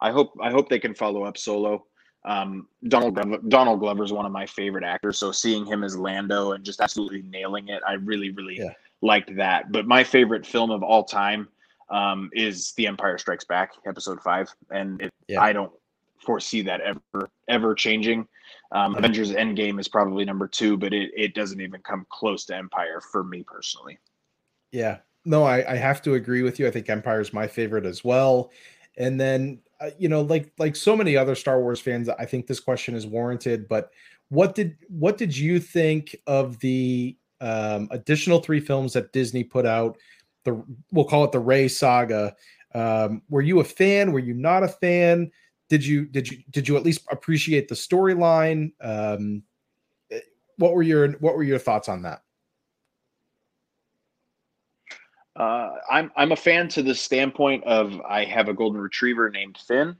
[0.00, 1.86] I hope I hope they can follow up Solo.
[2.24, 5.96] Um, Donald Glover, Donald Glover is one of my favorite actors, so seeing him as
[5.96, 8.72] Lando and just absolutely nailing it, I really really yeah.
[9.00, 9.70] liked that.
[9.70, 11.48] But my favorite film of all time
[11.88, 15.40] um, is The Empire Strikes Back, episode five, and it, yeah.
[15.40, 15.72] I don't
[16.18, 18.26] foresee that ever ever changing.
[18.74, 22.56] Um, Avengers Endgame is probably number two, but it, it doesn't even come close to
[22.56, 23.98] Empire for me personally.
[24.72, 26.66] Yeah, no, I, I have to agree with you.
[26.66, 28.50] I think Empire is my favorite as well.
[28.98, 32.46] And then uh, you know, like like so many other Star Wars fans, I think
[32.46, 33.68] this question is warranted.
[33.68, 33.90] But
[34.28, 39.66] what did what did you think of the um, additional three films that Disney put
[39.66, 39.96] out?
[40.44, 42.34] the we'll call it the Rey saga.
[42.74, 44.12] Um, were you a fan?
[44.12, 45.30] Were you not a fan?
[45.68, 48.72] Did you did you did you at least appreciate the storyline?
[48.80, 49.42] Um,
[50.56, 52.22] what were your what were your thoughts on that?
[55.36, 59.58] Uh, I'm I'm a fan to the standpoint of I have a golden retriever named
[59.58, 59.96] Finn,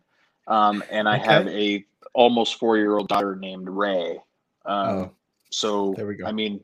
[0.46, 1.24] um, and I okay.
[1.24, 4.20] have a almost four year old daughter named Ray.
[4.64, 5.10] Um, oh,
[5.50, 6.26] so there we go.
[6.26, 6.62] I mean,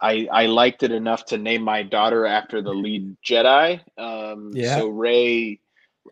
[0.00, 3.80] I I liked it enough to name my daughter after the lead Jedi.
[3.98, 4.76] Um, yeah.
[4.78, 5.60] So Rey,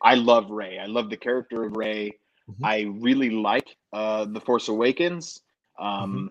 [0.03, 0.79] I love Rey.
[0.79, 2.13] I love the character of Rey.
[2.51, 2.65] Mm-hmm.
[2.65, 5.41] I really like uh, the Force Awakens.
[5.79, 6.27] Um, mm-hmm.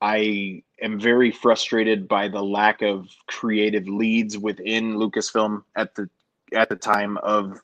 [0.00, 6.08] I am very frustrated by the lack of creative leads within Lucasfilm at the
[6.54, 7.60] at the time of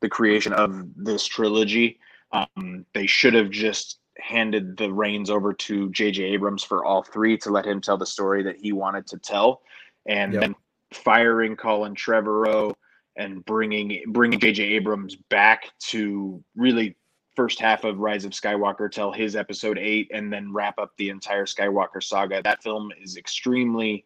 [0.00, 1.98] the creation of this trilogy.
[2.32, 6.22] Um, they should have just handed the reins over to J.J.
[6.22, 9.62] Abrams for all three to let him tell the story that he wanted to tell,
[10.06, 10.42] and yep.
[10.42, 10.54] then
[10.92, 12.74] firing Colin Trevorrow
[13.16, 14.62] and bringing bringing J.J.
[14.62, 16.96] Abrams back to really
[17.36, 21.10] first half of Rise of Skywalker, tell his episode eight, and then wrap up the
[21.10, 22.42] entire Skywalker saga.
[22.42, 24.04] That film is extremely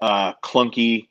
[0.00, 1.08] uh, clunky.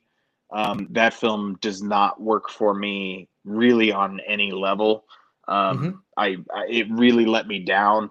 [0.52, 5.04] Um, that film does not work for me really on any level.
[5.48, 5.90] Um, mm-hmm.
[6.16, 8.10] I, I, it really let me down.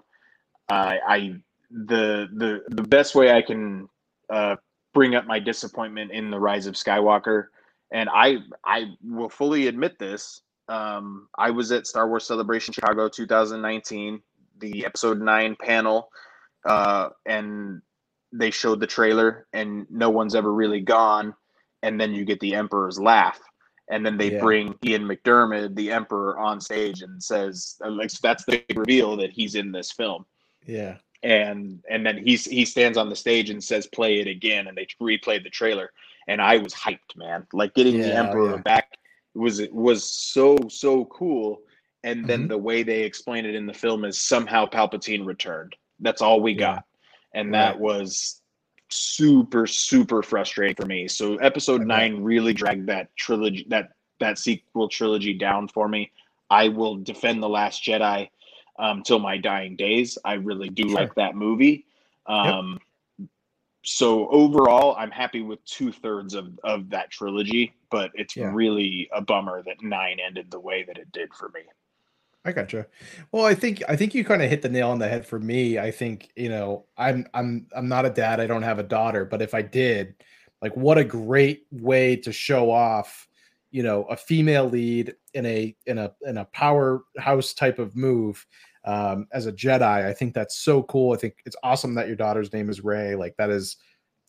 [0.68, 1.34] I, I
[1.70, 3.88] the the the best way I can
[4.30, 4.56] uh,
[4.92, 7.46] bring up my disappointment in the Rise of Skywalker,
[7.92, 10.42] and I I will fully admit this.
[10.68, 14.20] Um, I was at Star Wars Celebration Chicago 2019,
[14.60, 16.08] the Episode Nine panel,
[16.64, 17.82] uh, and
[18.32, 21.34] they showed the trailer and no one's ever really gone,
[21.82, 23.38] and then you get the Emperor's laugh,
[23.90, 24.40] and then they Yeah.
[24.40, 29.30] bring Ian McDiarmid, the Emperor, on stage and says, like that's the big reveal that
[29.30, 30.24] he's in this film
[30.66, 30.96] Yeah.
[31.22, 34.76] and and then he's he stands on the stage and says play it again and
[34.76, 35.92] they replayed the trailer
[36.28, 38.62] and i was hyped man like getting the emperor yeah.
[38.62, 38.96] back
[39.34, 41.60] was was so so cool
[42.04, 42.48] and then Mhm.
[42.48, 46.52] the way they explain it in the film is somehow palpatine returned that's all we
[46.52, 46.58] Yeah.
[46.58, 46.84] got
[47.34, 48.42] and that was
[48.90, 51.86] super super frustrating for me so episode bet.
[51.88, 56.10] 9 really dragged that trilogy that that sequel trilogy down for me
[56.50, 58.28] i will defend the last jedi
[58.76, 60.18] um, till my dying days.
[60.24, 60.98] I really do Sure.
[60.98, 61.84] like that movie.
[62.26, 62.80] Um,
[63.84, 68.50] So overall, I'm happy with two thirds of of that trilogy, but it's Yeah.
[68.52, 71.60] really a bummer that nine ended the way that it did for me.
[72.44, 72.86] I gotcha.
[73.32, 75.38] Well, I think I think you kind of hit the nail on the head for
[75.38, 75.78] me.
[75.78, 78.38] I think you know I'm I'm I'm not a dad.
[78.40, 80.14] I don't have a daughter, but if I did,
[80.60, 83.26] like, what a great way to show off,
[83.70, 88.44] you know, a female lead in a in a in a powerhouse type of move
[88.84, 89.82] um, as a Jedi.
[89.82, 91.12] I think that's so cool.
[91.12, 93.14] I think it's awesome that your daughter's name is Rey.
[93.14, 93.76] Like that is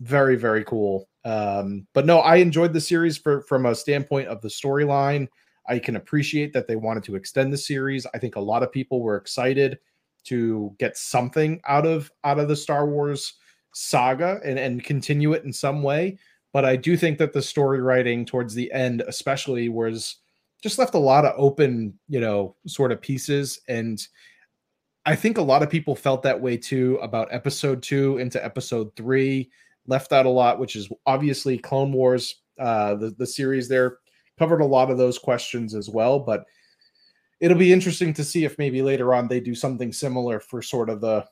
[0.02, 1.08] very very cool.
[1.24, 5.28] Um, but no, I enjoyed the series for from a standpoint of the storyline.
[5.68, 8.06] I can appreciate that they wanted to extend the series.
[8.14, 9.80] I think a lot of people were excited
[10.26, 13.34] to get something out of out of the Star Wars
[13.74, 16.18] saga and, and continue it in some way.
[16.54, 20.18] But I do think that the story writing towards the end, especially, was
[20.64, 23.60] just left a lot of open, you know, sort of pieces.
[23.68, 24.02] And
[25.06, 28.96] I think a lot of people felt that way too about episode two into episode
[28.96, 29.52] three,
[29.88, 34.00] left out a lot, which is obviously Clone Wars, uh, the, the series there
[34.40, 36.20] covered a lot of those questions as well.
[36.20, 36.46] But
[37.40, 40.90] it'll be interesting to see if maybe later on they do something similar for sort
[40.90, 41.26] of the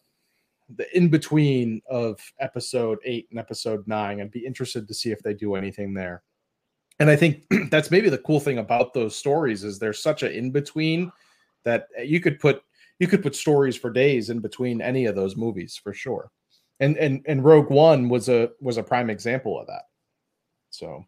[0.77, 4.21] the in between of episode eight and episode nine.
[4.21, 6.23] I'd be interested to see if they do anything there.
[6.99, 10.31] And I think that's maybe the cool thing about those stories is there's such an
[10.31, 11.11] in between
[11.63, 12.63] that you could put
[13.03, 16.31] you could put stories for days in between any of those movies for sure.
[16.79, 19.83] And and and Rogue One was a was a prime example of that.
[20.69, 21.03] So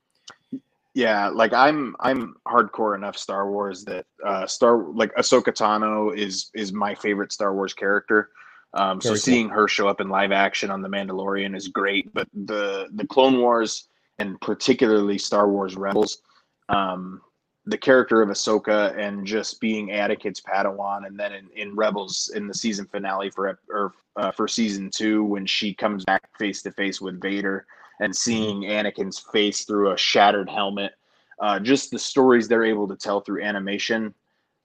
[0.94, 6.52] Yeah, like I'm I'm hardcore enough Star Wars that uh Star like Ahsoka Tano is
[6.54, 8.30] is my favorite Star Wars character.
[8.74, 9.22] Um so Very cool.
[9.22, 13.08] seeing her show up in live action on The Mandalorian is great, but the the
[13.08, 13.88] Clone Wars
[14.20, 16.22] and particularly Star Wars Rebels
[16.68, 17.22] um
[17.68, 22.48] the character of Ahsoka and just being Anakin's Padawan, and then in, in Rebels in
[22.48, 26.72] the season finale for or uh, for season two when she comes back face to
[26.72, 27.66] face with Vader
[28.00, 30.94] and seeing Anakin's face through a shattered helmet,
[31.40, 34.14] uh, just the stories they're able to tell through animation.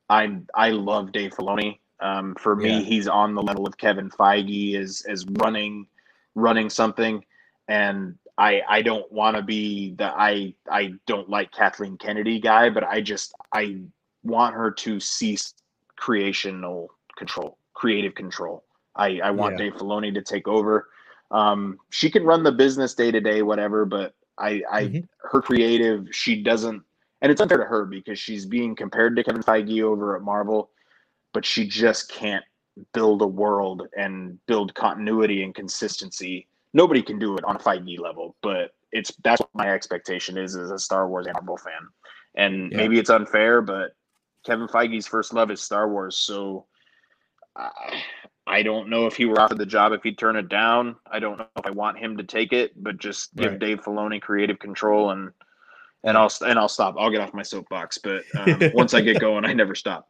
[0.09, 1.79] I I love Dave Filoni.
[2.01, 2.81] Um, for me, Yeah.
[2.81, 5.87] he's on the level of Kevin Feige as as running
[6.35, 7.25] running something,
[7.69, 12.70] and I I don't want to be the I I don't like Kathleen Kennedy guy,
[12.70, 13.83] but I just I
[14.24, 15.53] want her to cease
[15.96, 18.64] creational control, creative control.
[18.96, 19.59] I I want Yeah.
[19.59, 20.88] Dave Filoni to take over.
[21.31, 25.09] Um, she can run the business day to day, whatever, but I I Mhm.
[25.31, 26.83] her creative she doesn't,
[27.20, 30.70] and it's unfair to her because she's being compared to Kevin Feige over at Marvel,
[31.35, 32.44] but she just can't
[32.94, 37.85] build a world and build continuity and consistency nobody can do it on a fight
[37.85, 41.57] Feige level, but it's that's what my expectation is as a Star Wars and Marvel
[41.57, 41.89] fan.
[42.35, 42.79] And Yeah.
[42.79, 43.93] maybe it's unfair, but
[44.45, 46.67] Kevin Feige's first love is Star Wars, so
[47.57, 48.03] I,
[48.47, 50.97] I don't know if he were offered the job if he'd turn it down.
[51.11, 53.61] I don't know if I want him to take it, but just give Right.
[53.61, 55.31] Dave Filoni creative control and
[56.03, 56.95] and I'll and I'll stop.
[56.99, 60.09] I'll get off my soapbox, but um, once I get going, I never stop.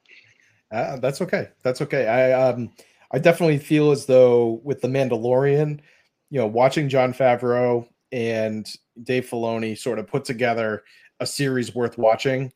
[0.70, 1.48] Uh, that's okay.
[1.62, 2.06] That's okay.
[2.06, 2.70] I um
[3.10, 5.80] I definitely feel as though with the Mandalorian,
[6.30, 8.66] you know, watching Jon Favreau and
[9.02, 10.84] Dave Filoni sort of put together
[11.20, 12.52] a series worth watching.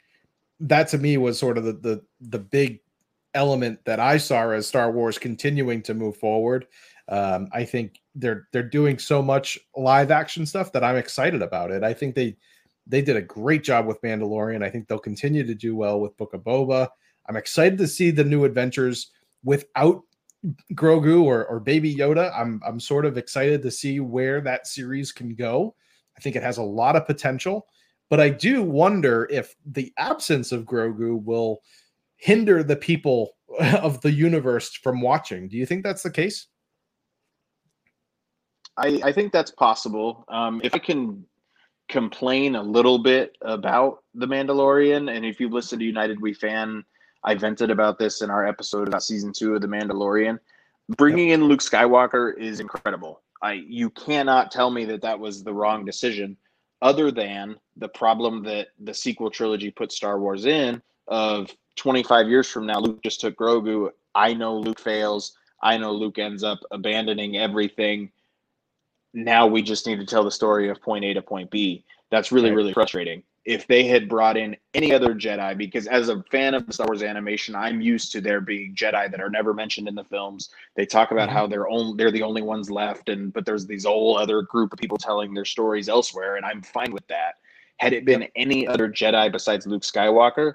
[0.60, 2.80] That to me was sort of the the the big
[3.34, 6.66] element that I saw as Star Wars continuing to move forward.
[7.08, 11.70] Um, I think they're they're doing so much live action stuff that I'm excited about
[11.70, 11.82] it.
[11.82, 12.36] I think they
[12.86, 14.62] they did a great job with Mandalorian.
[14.62, 16.88] I think they'll continue to do well with Book of Boba.
[17.28, 19.10] I'm excited to see the new adventures
[19.42, 20.02] without
[20.74, 22.32] Grogu or, or Baby Yoda.
[22.36, 25.74] I'm I'm sort of excited to see where that series can go.
[26.16, 27.66] I think it has a lot of potential,
[28.10, 31.60] but I do wonder if the absence of Grogu will
[32.16, 33.36] hinder the people
[33.82, 35.48] of the universe from watching.
[35.48, 36.46] Do you think that's the case?
[38.76, 40.24] I, I think that's possible.
[40.28, 41.24] Um, if I can
[41.88, 46.84] complain a little bit about The Mandalorian, and if you listen to United We Fan,
[47.24, 50.38] I vented about this in our episode about season two of The Mandalorian.
[50.96, 53.22] Bringing in Luke Skywalker is incredible.
[53.42, 56.36] I you cannot tell me that that was the wrong decision,
[56.82, 62.50] other than the problem that the sequel trilogy put Star Wars in of 25 years
[62.50, 63.90] from now, Luke just took Grogu.
[64.14, 65.36] I know Luke fails.
[65.62, 68.10] I know Luke ends up abandoning everything.
[69.14, 71.84] Now we just need to tell the story of point A to point B.
[72.10, 76.22] That's really, really frustrating if they had brought in any other Jedi, because as a
[76.30, 79.52] fan of the Star Wars animation, I'm used to there being Jedi that are never
[79.52, 80.50] mentioned in the films.
[80.76, 81.36] They talk about mm-hmm.
[81.36, 84.72] how they're only they're the only ones left, and but there's these whole other group
[84.72, 87.34] of people telling their stories elsewhere, and I'm fine with that.
[87.78, 90.54] Had it been any other Jedi besides Luke Skywalker,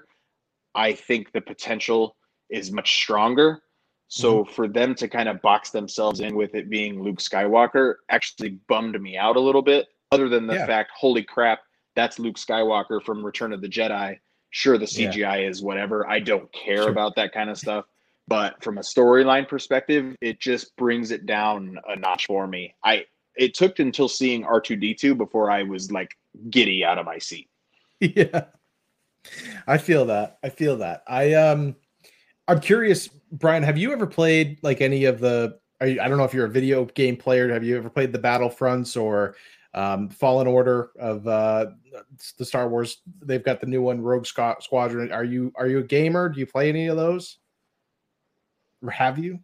[0.74, 2.16] I think the potential
[2.48, 3.62] is much stronger.
[4.08, 4.52] So mm-hmm.
[4.52, 9.00] for them to kind of box themselves in with it being Luke Skywalker actually bummed
[9.00, 9.86] me out a little bit.
[10.10, 10.66] Other than the yeah.
[10.66, 11.60] fact, holy crap,
[11.94, 14.18] that's Luke Skywalker from Return of the Jedi.
[14.50, 15.36] Sure, the CGI yeah.
[15.36, 16.08] is whatever.
[16.08, 16.90] I don't care sure.
[16.90, 17.84] about that kind of stuff.
[18.26, 22.74] But from a storyline perspective, it just brings it down a notch for me.
[22.84, 26.16] I it took until seeing R2D2 before I was like
[26.50, 27.48] giddy out of my seat.
[28.00, 28.44] Yeah.
[29.66, 30.38] I feel that.
[30.42, 31.02] I feel that.
[31.06, 31.76] I um
[32.48, 36.24] I'm curious, Bryan, have you ever played like any of the you, I don't know
[36.24, 37.52] if you're a video game player.
[37.52, 39.36] Have you ever played the Battlefronts or
[39.74, 41.66] um, Fallen Order of uh,
[42.38, 43.02] the Star Wars.
[43.22, 45.12] They've got the new one, Rogue Squadron.
[45.12, 46.28] Are you are you a gamer?
[46.28, 47.38] Do you play any of those?
[48.82, 49.38] Or have you?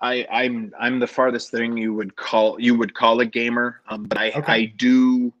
[0.00, 4.04] I, I'm I'm the farthest thing you would call you would call a gamer, um,
[4.04, 4.52] but I okay.
[4.52, 5.32] I do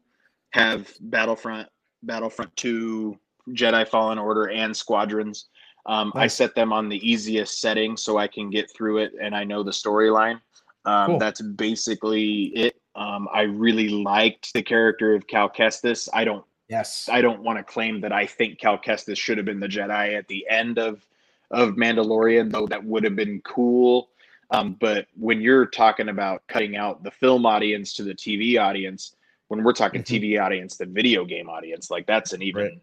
[0.50, 1.68] have Battlefront,
[2.02, 3.18] Battlefront Two,
[3.50, 5.46] Jedi Fallen Order, and Squadrons.
[5.86, 6.24] Um, nice.
[6.24, 9.44] I set them on the easiest setting so I can get through it, and I
[9.44, 10.40] know the storyline.
[10.84, 11.18] Um, cool.
[11.18, 12.79] That's basically it.
[12.94, 16.08] Um, I really liked the character of Cal Kestis.
[16.12, 16.44] I don't.
[16.68, 17.08] Yes.
[17.10, 20.16] I don't want to claim that I think Cal Kestis should have been the Jedi
[20.16, 21.04] at the end of
[21.50, 24.10] of Mandalorian, though that would have been cool.
[24.52, 29.14] Um, but when you're talking about cutting out the film audience to the TV audience,
[29.48, 30.24] when we're talking mm-hmm.
[30.24, 32.80] TV audience, the video game audience, like that's an even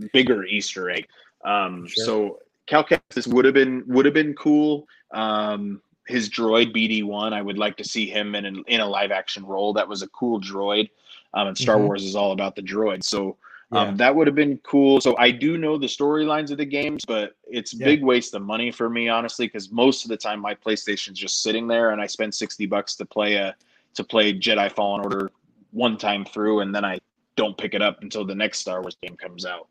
[0.00, 0.12] right.
[0.12, 1.06] bigger Easter egg.
[1.44, 2.04] Um, sure.
[2.04, 4.86] So Cal Kestis would have been would have been cool.
[5.12, 7.32] Um, his droid BD1.
[7.32, 9.72] I would like to see him in a, in a live action role.
[9.72, 10.90] That was a cool droid.
[11.32, 11.86] Um, and Star mm-hmm.
[11.86, 13.02] Wars is all about the droid.
[13.02, 13.36] So
[13.72, 13.94] um, yeah.
[13.96, 15.00] that would have been cool.
[15.00, 17.86] So I do know the storylines of the games, but it's yeah.
[17.86, 21.42] big waste of money for me, honestly, because most of the time my PlayStation's just
[21.42, 23.54] sitting there and I spend 60 bucks to play a
[23.94, 25.30] to play Jedi Fallen Order
[25.70, 26.98] one time through, and then I
[27.36, 29.68] don't pick it up until the next Star Wars game comes out.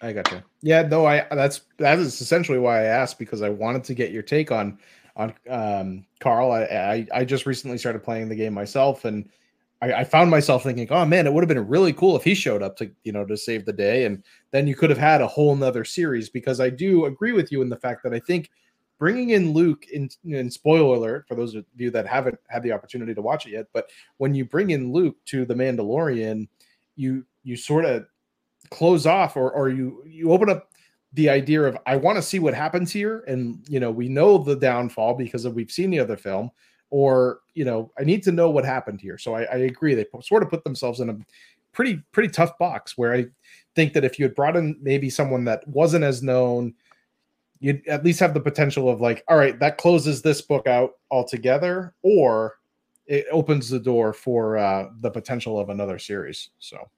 [0.00, 0.42] I got you.
[0.62, 4.12] Yeah, no, I that's that is essentially why I asked because I wanted to get
[4.12, 4.78] your take on
[5.16, 6.52] on um, Cal.
[6.52, 9.28] I, I, I just recently started playing the game myself, and
[9.80, 12.34] I, I, found myself thinking, oh man, it would have been really cool if he
[12.34, 15.20] showed up to you know to save the day, and then you could have had
[15.20, 16.28] a whole nother series.
[16.28, 18.50] Because I do agree with you in the fact that I think
[18.98, 22.72] bringing in Luke in, in spoiler alert for those of you that haven't had the
[22.72, 23.88] opportunity to watch it yet, but
[24.18, 26.48] when you bring in Luke to the Mandalorian,
[26.96, 28.06] you you sort of
[28.70, 30.70] close off or or you you open up
[31.16, 34.38] the idea of I want to see what happens here, and you know we know
[34.38, 36.50] the downfall because of we've seen the other film,
[36.90, 39.16] or you know I need to know what happened here.
[39.16, 41.18] So I, I agree they sort of put themselves in a
[41.72, 43.26] pretty pretty tough box where I
[43.74, 46.74] think that if you had brought in maybe someone that wasn't as known,
[47.60, 50.92] you'd at least have the potential of like, all right, that closes this book out
[51.10, 52.58] altogether, or
[53.06, 56.50] it opens the door for uh, the potential of another series.
[56.58, 56.90] So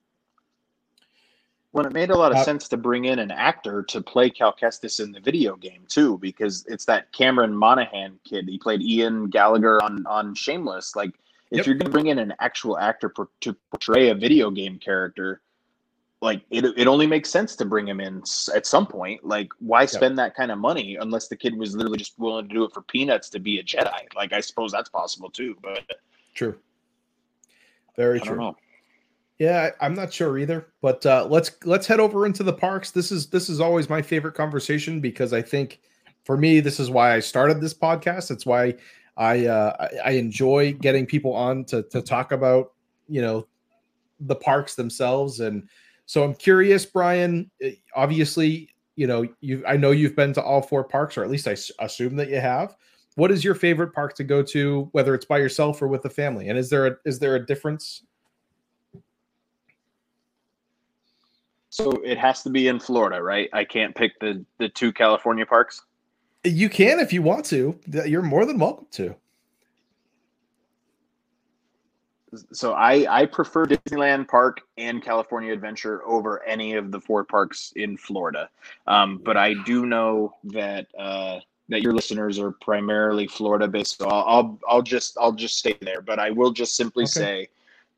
[1.79, 4.29] when it made a lot of uh, sense to bring in an actor to play
[4.29, 8.49] Cal Kestis in the video game too, because it's that Cameron Monaghan kid.
[8.49, 10.97] He played Ian Gallagher on on Shameless.
[10.97, 11.11] Like,
[11.53, 11.67] if yep.
[11.67, 15.41] you're going to bring in an actual actor per, to portray a video game character,
[16.21, 19.25] like it, it only makes sense to bring him in at some point.
[19.25, 20.35] Like, why spend yep.
[20.35, 22.83] that kind of money unless the kid was literally just willing to do it for
[22.83, 24.13] peanuts to be a Jedi?
[24.17, 25.57] Like, I suppose that's possible too.
[25.63, 25.85] But
[26.35, 26.59] true,
[27.97, 28.57] very true.
[29.39, 30.67] Yeah, I'm not sure either.
[30.83, 32.91] But uh, let's let's head over into the parks.
[32.91, 35.81] This is this is always my favorite conversation because I think
[36.25, 38.31] for me this is why I started this podcast.
[38.31, 38.75] It's why
[39.17, 42.73] I uh, I enjoy getting people on to to talk about
[43.09, 43.47] you know
[44.21, 45.41] the parks themselves.
[45.41, 45.69] And
[46.07, 47.51] so I'm curious, Bryan.
[47.63, 51.31] Eh, obviously, you know you I know you've been to all four parks, or at
[51.31, 52.77] least I assume that you have.
[53.15, 56.11] What is your favorite park to go to, whether it's by yourself or with the
[56.11, 56.49] family?
[56.49, 58.03] And is there a, is there a difference
[61.81, 63.49] So it has to be in Florida, right?
[63.53, 65.83] I can't pick the the two California parks.
[66.43, 67.79] You can if you want to.
[67.87, 69.15] You're more than welcome to.
[72.53, 77.73] So I I prefer Disneyland Park and California Adventure over any of the four parks
[77.77, 78.51] in Florida.
[78.89, 84.09] Um, but I do know that uh, that your listeners are primarily Florida based, so
[84.09, 86.01] I'll, I'll I'll just I'll just stay there.
[86.03, 87.11] But I will just simply Okay.
[87.11, 87.49] say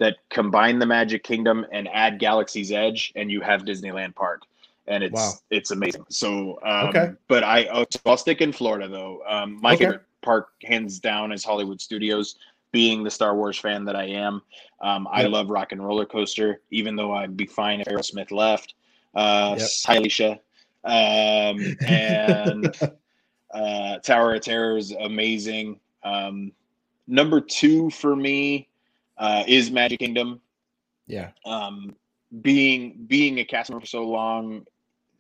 [0.01, 4.43] that combine the Magic Kingdom and add Galaxy's Edge, and you have Disneyland Park,
[4.89, 5.35] and it's Wow.
[5.51, 6.05] it's amazing.
[6.09, 7.13] So um, Okay.
[7.29, 9.23] but I oh, so I'll stick in Florida though.
[9.29, 9.85] Um, my Okay.
[9.85, 12.37] favorite park, hands down, is Hollywood Studios.
[12.73, 14.43] Being the Star Wars fan that I am,
[14.81, 16.61] um, I love Rock and Roller Coaster.
[16.71, 18.75] Even though I'd be fine if Aerosmith left.
[19.15, 19.69] Uh, Yep.
[19.87, 20.41] Hi, Alicia.
[20.85, 22.97] Um, and
[23.53, 25.81] uh, Tower of Terror is amazing.
[26.05, 26.53] Um,
[27.09, 28.70] number two for me
[29.21, 30.41] uh, is Magic Kingdom.
[31.07, 31.31] yeah.
[31.45, 31.95] Um,
[32.43, 34.65] being being a cast member for so long,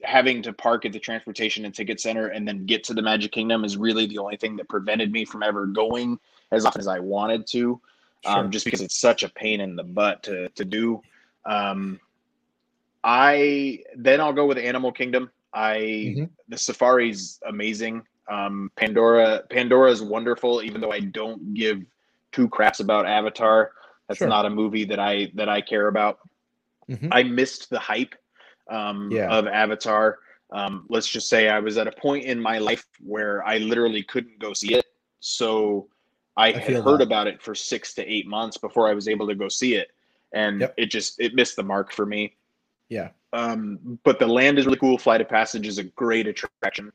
[0.02, 3.32] having to park at the transportation and ticket center and then get to the Magic
[3.32, 6.18] Kingdom is really the only thing that prevented me from ever going
[6.52, 7.80] as often as I wanted to.
[8.24, 8.38] Sure.
[8.38, 11.02] Um, just because it's such a pain in the butt to to do.
[11.44, 11.98] Um,
[13.02, 15.30] I then I'll go with Animal Kingdom.
[15.52, 15.78] I
[16.16, 16.30] Mhm.
[16.48, 18.02] the safari's amazing.
[18.28, 21.82] Um, Pandora Pandora is wonderful, even though I don't give
[22.30, 23.72] two craps about Avatar.
[24.10, 24.26] That's Sure.
[24.28, 26.18] not a movie that I that I care about.
[26.88, 27.08] Mhm.
[27.12, 28.16] I missed the hype
[28.68, 29.30] um, Yeah.
[29.30, 30.18] of Avatar.
[30.52, 34.02] Um, let's just say I was at a point in my life where I literally
[34.02, 34.84] couldn't go see it.
[35.20, 35.88] So
[36.36, 37.04] I, I had heard that.
[37.04, 39.92] about it for six to eight months before I was able to go see it.
[40.32, 40.74] And Yep.
[40.76, 42.34] it just it missed the mark for me.
[42.88, 43.10] Yeah.
[43.32, 44.98] Um, but the land is really cool.
[44.98, 46.92] Flight of Passage is a great attraction.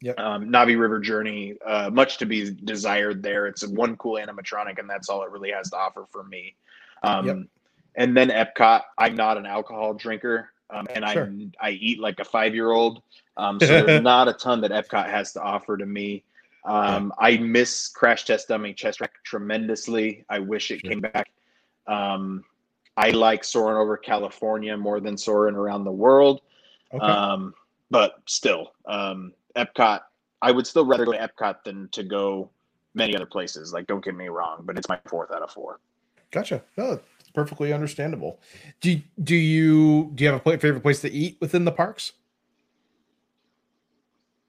[0.00, 0.18] Yep.
[0.20, 3.46] Um, Na'vi River Journey, uh, much to be desired there.
[3.46, 6.54] It's one cool animatronic, and that's all it really has to offer for me.
[7.02, 7.36] Um, Yep.
[7.96, 8.82] And then Epcot.
[8.96, 11.32] I'm not an alcohol drinker, um, and Sure.
[11.60, 13.02] I I eat like a five year old.
[13.36, 16.22] Um, so there's not a ton that Epcot has to offer to me.
[16.64, 20.24] Um, I miss Crash Test Dummy Test Track tremendously.
[20.28, 20.90] I wish it Sure.
[20.90, 21.30] came back.
[21.88, 22.44] Um,
[22.96, 26.42] I like soaring over California more than soaring around the world.
[26.92, 27.04] Okay.
[27.04, 27.54] Um,
[27.90, 30.00] but still, um, Epcot,
[30.42, 32.50] I would still rather go to Epcot than to go
[32.94, 33.72] many other places.
[33.72, 35.80] Like, don't get me wrong, but it's my fourth out of four.
[36.30, 36.62] Gotcha.
[36.76, 37.00] No,
[37.34, 38.40] perfectly understandable.
[38.80, 42.12] Do do you do you have a favorite place to eat within the parks?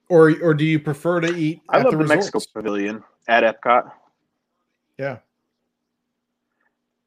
[0.08, 2.40] Or or do you prefer to eat I at love the, the, Mexico?
[2.52, 3.90] Pavilion at Epcot.
[4.98, 5.18] Yeah.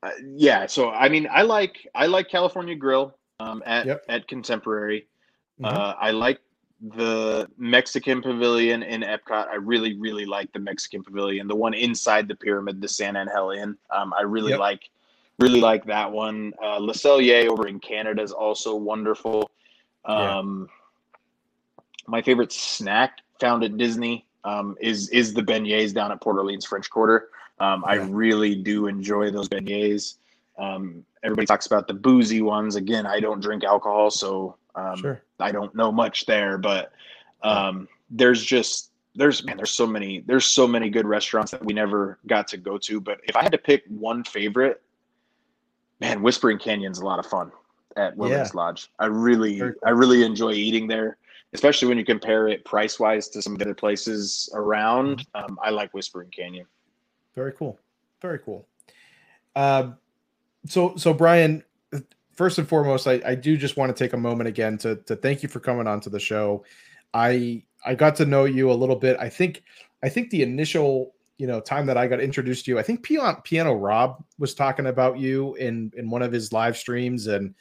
[0.01, 4.05] Uh, yeah, so I mean, I like I like California Grill um, at Yep.
[4.09, 5.07] at Contemporary.
[5.61, 5.71] Mhm.
[5.71, 6.39] Uh, I like
[6.83, 9.47] the Mexican Pavilion in Epcot.
[9.47, 13.51] I really, really like the Mexican Pavilion, the one inside the pyramid, the San Angel
[13.51, 13.77] Inn.
[13.89, 14.59] Um, I really Yep.
[14.59, 14.89] like,
[15.39, 16.53] really like that one.
[16.61, 19.49] Uh, Le Cellier over in Canada is also wonderful.
[20.07, 20.39] Yeah.
[20.39, 20.69] Um,
[22.05, 26.65] My favorite snack found at Disney um, is is the beignets down at Port Orleans
[26.65, 27.29] French Quarter.
[27.61, 30.15] Um, I really do enjoy those beignets.
[30.57, 32.75] Um, everybody talks about the boozy ones.
[32.75, 35.21] Again, I don't drink alcohol, so um, Sure.
[35.39, 36.91] I don't know much there, but
[37.43, 41.73] um, there's just there's man, there's so many there's so many good restaurants that we
[41.73, 42.99] never got to go to.
[42.99, 44.81] But if I had to pick one favorite,
[45.99, 47.51] man, Whispering Canyon's a lot of fun
[47.95, 48.89] at Wilderness Lodge.
[48.99, 49.73] I really cool.
[49.85, 51.17] I really enjoy eating there,
[51.53, 55.27] especially when you compare it price wise to some of the other places around.
[55.35, 55.51] Mm-hmm.
[55.51, 56.65] Um, I like Whispering Canyon.
[57.35, 57.79] Very cool.
[58.21, 58.65] Very cool.
[59.55, 59.97] Um,
[60.65, 61.63] so so Bryan,
[62.35, 65.15] first and foremost, I, I do just want to take a moment again to to
[65.15, 66.63] thank you for coming on to the show.
[67.13, 69.17] I I got to know you a little bit.
[69.19, 69.63] I think
[70.03, 73.03] I think the initial you know time that I got introduced to you, I think
[73.03, 77.53] Piano, Piano Rob was talking about you in in one of his live streams and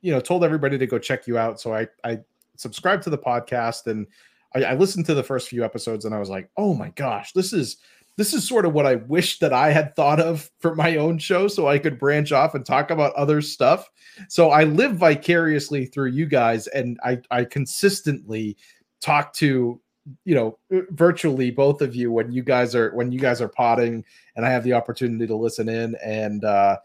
[0.00, 1.60] you know told everybody to go check you out.
[1.60, 2.20] So I I
[2.56, 4.06] subscribed to the podcast and
[4.54, 7.32] I, I listened to the first few episodes and I was like, oh my gosh,
[7.32, 7.78] this is
[8.16, 11.18] this is sort of what I wish that I had thought of for my own
[11.18, 13.88] show so I could branch off and talk about other stuff.
[14.28, 18.56] So I live vicariously through you guys and I I consistently
[19.00, 19.80] talk to
[20.24, 20.58] you know
[20.90, 24.04] virtually both of you when you guys are when you guys are potting
[24.36, 26.76] and I have the opportunity to listen in and uh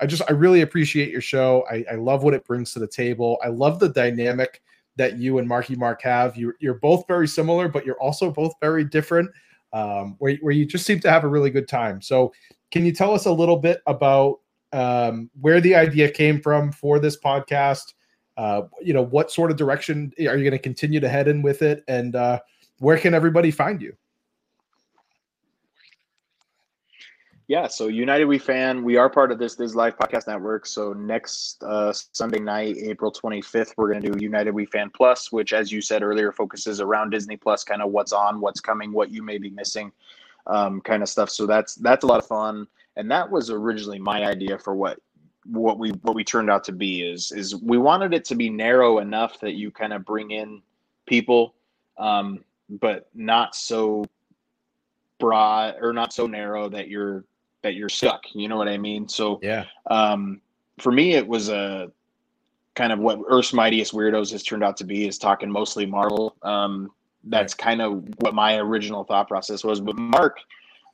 [0.00, 1.64] I just I really appreciate your show.
[1.70, 3.38] I, I love what it brings to the table.
[3.44, 4.60] I love the dynamic
[4.96, 6.36] that you and Marky Mark have.
[6.36, 9.30] You you're both very similar, but you're also both very different
[9.74, 12.00] um, where, where you just seem to have a really good time.
[12.00, 12.32] So,
[12.70, 14.40] can you tell us a little bit about
[14.72, 17.92] um, where the idea came from for this podcast?
[18.36, 21.42] Uh, you know, what sort of direction are you going to continue to head in
[21.42, 22.40] with it, and uh,
[22.78, 23.94] where can everybody find you?
[27.46, 30.64] Yeah, so United We Fan, we are part of this This Live Podcast Network.
[30.64, 35.30] So next uh, Sunday night, April 25th, we're going to do United We Fan Plus,
[35.30, 38.94] which, as you said earlier, focuses around Disney Plus, kind of what's on, what's coming,
[38.94, 39.92] what you may be missing,
[40.46, 41.28] um, kind of stuff.
[41.28, 42.66] So that's that's a lot of fun,
[42.96, 44.98] and that was originally my idea for what
[45.44, 48.48] what we what we turned out to be is is we wanted it to be
[48.48, 50.62] narrow enough that you kind of bring in
[51.04, 51.54] people
[51.98, 52.42] um,
[52.80, 54.02] but not so
[55.20, 57.26] broad or not so narrow that you're
[57.64, 58.22] that you're stuck.
[58.32, 59.08] You know what I mean?
[59.08, 59.64] So yeah.
[59.90, 60.40] Um,
[60.78, 61.90] for me, it was a
[62.74, 66.36] kind of what Earth's Mightiest Weirdos has turned out to be is talking mostly Marvel.
[66.42, 66.92] Um,
[67.24, 69.80] that's kind of what my original thought process was.
[69.80, 70.38] But Mark,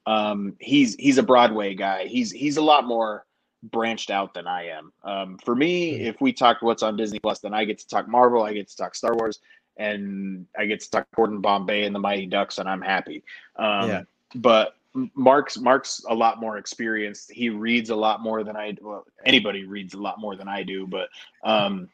[0.06, 2.06] um, he's he's a Broadway guy.
[2.06, 3.26] He's he's a lot more
[3.64, 4.92] branched out than I am.
[5.04, 6.06] Um, for me, mm-hmm.
[6.06, 8.68] if we talk what's on Disney Plus, then I get to talk Marvel, I get
[8.68, 9.40] to talk Star Wars,
[9.76, 13.22] and I get to talk Gordon Bombay and the Mighty Ducks, and I'm happy.
[13.56, 14.02] Um, yeah.
[14.36, 14.76] But
[15.14, 17.30] Mark's Mark's a lot more experienced.
[17.30, 18.76] He reads a lot more than I.
[18.80, 21.08] Well, anybody reads a lot more than I do, but
[21.44, 21.88] um,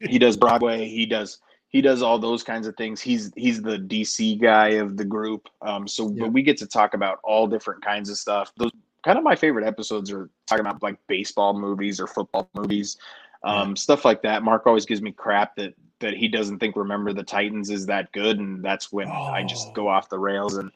[0.00, 0.86] he does Broadway.
[0.88, 3.00] He does he does all those kinds of things.
[3.00, 5.48] He's he's the DC guy of the group.
[5.62, 6.24] Um, so yeah.
[6.24, 8.52] but we get to talk about all different kinds of stuff.
[8.56, 8.72] Those
[9.04, 12.96] kind of my favorite episodes are talking about like baseball movies or football movies,
[13.42, 13.74] um, yeah.
[13.74, 14.42] stuff like that.
[14.42, 18.12] Mark always gives me crap that that he doesn't think Remember the Titans is that
[18.12, 19.12] good, and that's when oh.
[19.12, 20.70] I just go off the rails and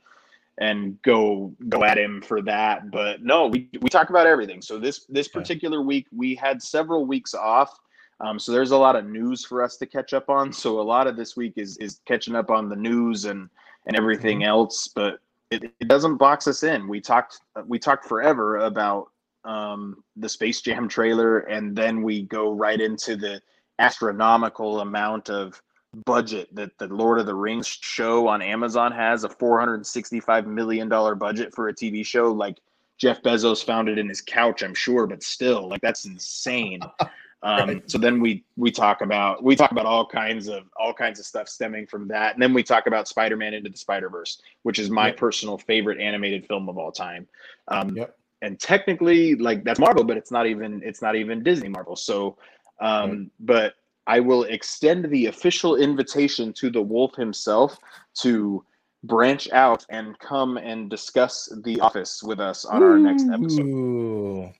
[0.58, 2.90] and go go at him for that.
[2.90, 4.62] But no, we we talk about everything.
[4.62, 7.78] So this this particular week we had several weeks off.
[8.20, 10.52] Um, so there's a lot of news for us to catch up on.
[10.52, 13.48] So a lot of this week is is catching up on the news and
[13.86, 14.48] and everything mm-hmm.
[14.48, 14.88] else.
[14.88, 16.86] But it, it doesn't box us in.
[16.88, 19.10] We talked we talked forever about
[19.44, 23.40] um, the Space Jam trailer, and then we go right into the
[23.78, 25.60] astronomical amount of
[26.06, 31.14] budget that the Lord of the Rings show on Amazon has a 465 million dollar
[31.14, 32.58] budget for a TV show like
[32.96, 36.80] Jeff Bezos found it in his couch I'm sure but still like that's insane
[37.42, 37.90] um, right.
[37.90, 41.26] so then we we talk about we talk about all kinds of all kinds of
[41.26, 44.88] stuff stemming from that and then we talk about Spider-Man into the Spider-Verse which is
[44.88, 45.18] my yep.
[45.18, 47.28] personal favorite animated film of all time
[47.68, 48.16] um, yep.
[48.40, 52.38] and technically like that's Marvel but it's not even it's not even Disney Marvel so
[52.80, 53.30] um, right.
[53.40, 53.74] but
[54.06, 57.78] I will extend the official invitation to the wolf himself
[58.20, 58.64] to
[59.04, 64.52] branch out and come and discuss The Office with us on our next episode.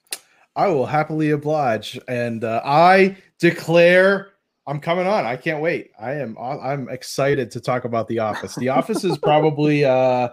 [0.54, 4.32] I will happily oblige, and uh, I declare
[4.66, 5.24] I'm coming on.
[5.24, 5.90] I can't wait.
[5.98, 6.36] I am.
[6.38, 8.54] I'm excited to talk about The Office.
[8.54, 10.28] The Office is probably uh,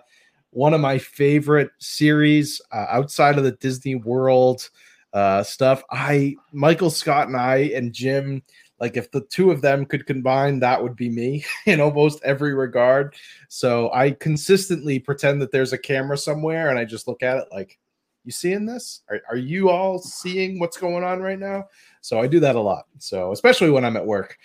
[0.51, 4.69] one of my favorite series uh, outside of the Disney World
[5.13, 5.83] uh, stuff.
[5.89, 8.43] I Michael Scott and I and Jim
[8.79, 12.53] like if the two of them could combine, that would be me in almost every
[12.53, 13.15] regard.
[13.47, 17.47] So I consistently pretend that there's a camera somewhere and I just look at it
[17.51, 17.77] like,
[18.25, 19.01] you seeing this?
[19.09, 21.67] Are, are you all seeing what's going on right now?
[22.01, 22.85] So I do that a lot.
[22.99, 24.37] So especially when I'm at work.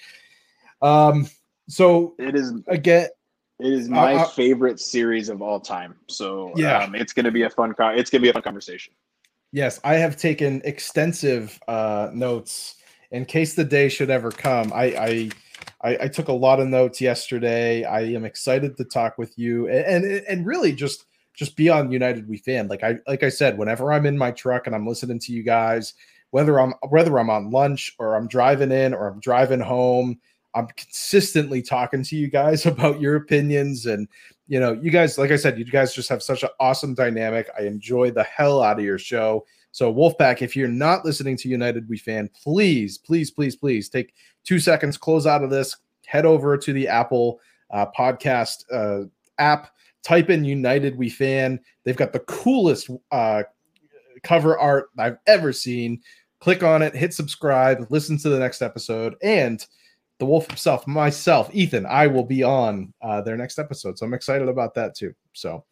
[0.80, 1.28] Um,
[1.68, 3.08] so it is again.
[3.60, 5.94] It is my uh, favorite series of all time.
[6.08, 7.72] So yeah, um, it's gonna be a fun.
[7.72, 8.92] Co- it's gonna be a fun conversation.
[9.52, 12.76] Yes, I have taken extensive uh, notes
[13.10, 14.72] in case the day should ever come.
[14.74, 15.30] I, I,
[15.82, 17.84] I, I took a lot of notes yesterday.
[17.84, 21.90] I am excited to talk with you and, and, and really just just be on
[21.90, 22.68] United We Fan.
[22.68, 25.42] Like I like I said, whenever I'm in my truck and I'm listening to you
[25.42, 25.94] guys,
[26.30, 30.20] whether I'm whether I'm on lunch or I'm driving in or I'm driving home,
[30.54, 34.08] I'm consistently talking to you guys about your opinions and
[34.46, 37.48] you know, you guys, like I said, you guys just have such an awesome dynamic.
[37.58, 39.46] I enjoy the hell out of your show.
[39.74, 44.14] So, Wolfpack, if you're not listening to United We Fan, please, please, please, please take
[44.44, 47.40] two seconds, close out of this, head over to the Apple
[47.72, 49.08] uh, podcast uh,
[49.38, 49.72] app,
[50.04, 51.58] type in United We Fan.
[51.82, 53.42] They've got the coolest uh,
[54.22, 56.00] cover art I've ever seen.
[56.38, 59.66] Click on it, hit subscribe, listen to the next episode, and
[60.24, 63.98] the wolf himself, myself, Ethan, I will be on uh, their next episode.
[63.98, 65.12] So I'm excited about that too.
[65.34, 65.64] So,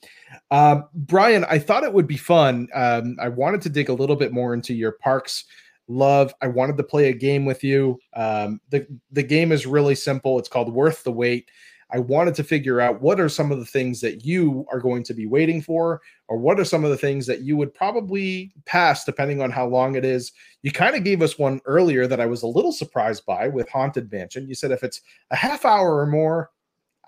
[0.50, 2.68] um, Bryan, I thought it would be fun.
[2.74, 5.44] Um, I wanted to dig a little bit more into your parks
[5.88, 6.34] love.
[6.42, 7.98] I wanted to play a game with you.
[8.14, 10.38] Um, the the game is really simple.
[10.38, 11.50] It's called Worth the Wait.
[11.92, 15.02] I wanted to figure out what are some of the things that you are going
[15.04, 18.52] to be waiting for, or what are some of the things that you would probably
[18.64, 20.32] pass depending on how long it is.
[20.62, 23.68] You kind of gave us one earlier that I was a little surprised by with
[23.68, 24.48] Haunted Mansion.
[24.48, 26.50] You said if it's a half hour or more,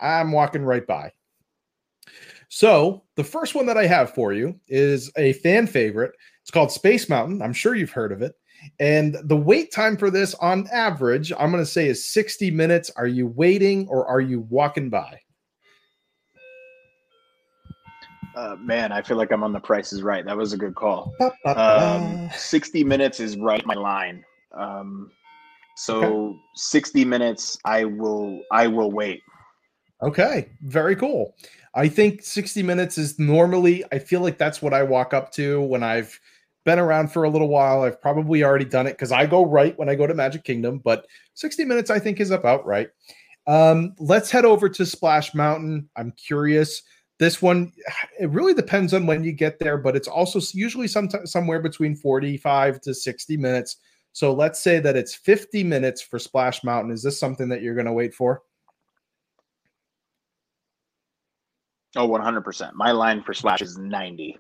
[0.01, 1.12] I'm walking right by.
[2.49, 6.12] So, the first one that I have for you is a fan favorite.
[6.43, 7.41] It's called Space Mountain.
[7.41, 8.35] I'm sure you've heard of it.
[8.80, 12.90] And the wait time for this on average, I'm going to say is 60 minutes.
[12.96, 15.20] Are you waiting or are you walking by?
[18.36, 20.24] Uh, man, I feel like I'm on the Price is Right.
[20.24, 21.14] That was a good call.
[21.44, 24.24] Um, 60 minutes is right my line.
[24.52, 25.10] Um,
[25.76, 26.38] so okay.
[26.54, 29.22] 60 minutes, I will I will wait.
[30.02, 31.34] Okay, very cool.
[31.74, 33.84] I think 60 minutes is normally.
[33.92, 36.18] I feel like that's what I walk up to when I've
[36.64, 37.82] been around for a little while.
[37.82, 40.78] I've probably already done it because I go right when I go to Magic Kingdom,
[40.78, 42.88] but 60 minutes I think is about right.
[43.46, 45.88] Um, let's head over to Splash Mountain.
[45.96, 46.82] I'm curious.
[47.18, 47.72] This one,
[48.18, 51.96] it really depends on when you get there, but it's also usually some somewhere between
[51.96, 53.76] 45 to 60 minutes.
[54.12, 56.92] So let's say that it's 50 minutes for Splash Mountain.
[56.92, 58.42] Is this something that you're going to wait for?
[61.96, 62.72] Oh, 100%.
[62.74, 64.38] My line for Splash is 90.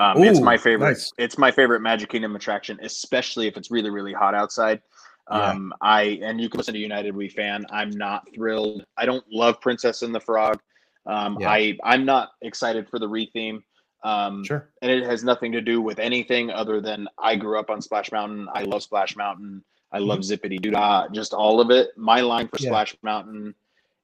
[0.00, 0.88] Um, Ooh, it's my favorite.
[0.88, 1.12] Nice.
[1.18, 4.80] It's my favorite Magic Kingdom attraction, especially if it's really, really hot outside.
[5.28, 5.88] Um, yeah.
[5.88, 7.66] I and you can listen to United We fan.
[7.70, 8.84] I'm not thrilled.
[8.96, 10.58] I don't love Princess and the Frog.
[11.04, 11.50] Um, yeah.
[11.50, 13.62] I I'm not excited for the retheme.
[14.02, 14.70] Um, sure.
[14.80, 18.10] And it has nothing to do with anything other than I grew up on Splash
[18.10, 18.48] Mountain.
[18.54, 19.62] I love Splash Mountain.
[19.92, 20.22] I love mm-hmm.
[20.22, 21.08] Zip-a-Dee-Doo-Dah.
[21.08, 21.90] Just all of it.
[21.98, 22.68] My line for yeah.
[22.68, 23.54] Splash Mountain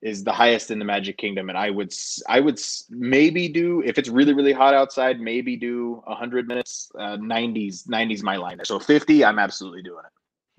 [0.06, 1.92] is the highest in the Magic Kingdom, and I would
[2.28, 6.90] I would maybe do if it's really really hot outside, maybe do hundred minutes.
[6.96, 8.60] Uh, 90s 90s my line.
[8.64, 10.12] So 50, I'm absolutely doing it.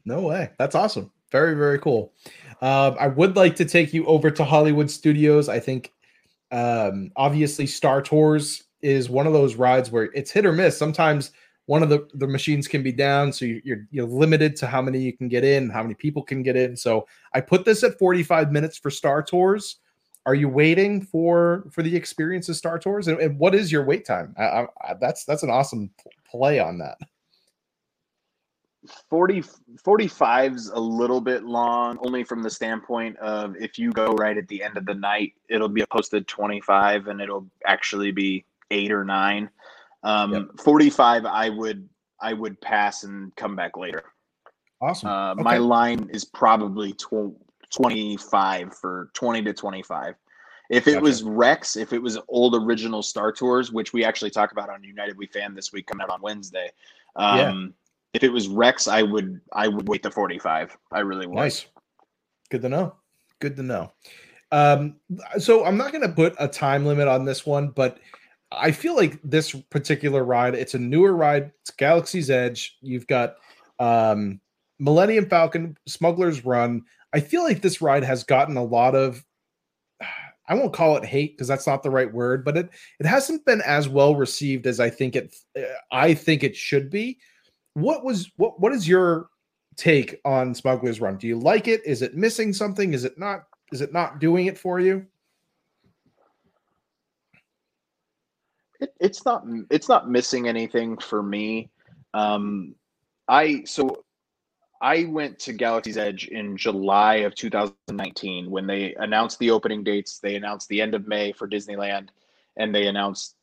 [0.05, 0.51] No way.
[0.57, 1.11] That's awesome.
[1.31, 2.13] Very, very cool.
[2.61, 5.49] Um, I would like to take you over to Hollywood Studios.
[5.49, 5.93] I think
[6.51, 10.77] um, obviously Star Tours is one of those rides where it's hit or miss.
[10.77, 11.31] Sometimes
[11.68, 14.99] one of the, the machines can be down, so you're you're limited to how many
[14.99, 16.76] you can get in, how many people can get in.
[16.76, 19.78] So I put this at 45 minutes for Star Tours.
[20.26, 23.09] Are you waiting for for the experience of Star Tours?
[23.09, 24.34] And, and what is your wait time?
[24.38, 25.91] I, I, that's that's an awesome
[26.30, 26.97] play on that.
[29.09, 29.43] 40
[29.86, 34.47] 45's a little bit long only from the standpoint of if you go right at
[34.47, 38.93] the end of the night it'll be a posted 25 and it'll actually be 8
[38.93, 39.49] or 9
[40.03, 40.47] um, yep.
[40.63, 41.87] 45 i would
[42.21, 44.03] i would pass and come back later
[44.81, 45.41] awesome uh, okay.
[45.41, 47.35] my line is probably tw-
[47.73, 50.15] 25 for 20 to 25
[50.69, 51.03] if it gotcha.
[51.03, 54.83] was rex if it was old original star tours which we actually talk about on
[54.83, 56.69] united we fan this week coming out on wednesday
[57.15, 57.67] um, yeah
[58.17, 60.75] if it was Rex, I would I would wait the 45.
[60.91, 61.35] I really would.
[61.35, 61.67] Nice.
[62.49, 62.95] Good to know.
[63.39, 63.93] Good to know.
[64.51, 64.95] Um,
[65.37, 67.99] so I'm not going to put a time limit on this one, but
[68.51, 71.51] I feel like this particular ride, it's a newer ride.
[71.61, 72.77] It's Galaxy's Edge.
[72.81, 73.35] You've got
[73.79, 74.39] um,
[74.79, 76.83] Millennium Falcon, Smuggler's Run.
[77.13, 79.23] I feel like this ride has gotten a lot of
[80.49, 82.69] I won't call it hate because that's not the right word, but it
[82.99, 85.35] it hasn't been as well received as I think it
[85.91, 87.19] I think it should be
[87.73, 89.27] what was what what is your
[89.75, 91.17] take on Smuggler's Run?
[91.17, 91.81] Do you like it?
[91.85, 92.93] Is it missing something?
[92.93, 93.43] Is it not?
[93.71, 95.05] Is it not doing it for you?
[98.80, 99.45] It, it's not.
[99.69, 101.69] It's not missing anything for me.
[102.13, 102.75] Um,
[103.28, 104.03] I so
[104.82, 110.19] I went to Galaxy's Edge in July of 2019 when they announced the opening dates.
[110.19, 112.09] They announced the end of May for Disneyland,
[112.57, 113.36] and they announced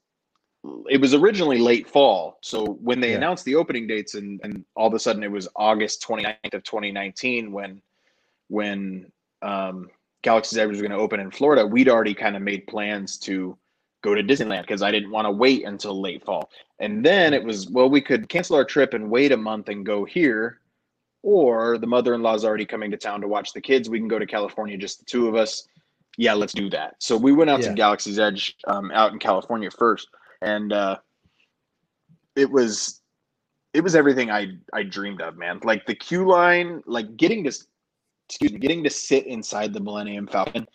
[0.88, 2.38] it was originally late fall.
[2.40, 3.16] So when they yeah.
[3.16, 6.62] announced the opening dates and, and all of a sudden it was August 29th of
[6.62, 7.82] 2019 when
[8.48, 9.10] when
[9.42, 9.90] um,
[10.22, 13.56] Galaxy's Edge was going to open in Florida, we'd already kind of made plans to
[14.04, 16.50] go to Disneyland because I didn't want to wait until late fall.
[16.78, 19.84] And then it was, well, we could cancel our trip and wait a month and
[19.84, 20.60] go here.
[21.22, 23.88] Or the mother in law is already coming to town to watch the kids.
[23.88, 25.66] We can go to California, just the two of us.
[26.18, 26.96] Yeah, let's do that.
[26.98, 27.70] So we went out yeah.
[27.70, 30.08] to Galaxy's Edge um, out in California first
[30.44, 30.98] and uh,
[32.36, 33.00] it was
[33.72, 35.60] it was everything I I dreamed of, man.
[35.64, 37.52] Like the queue line, like getting to
[38.28, 40.66] excuse me, getting to sit inside the Millennium Falcon.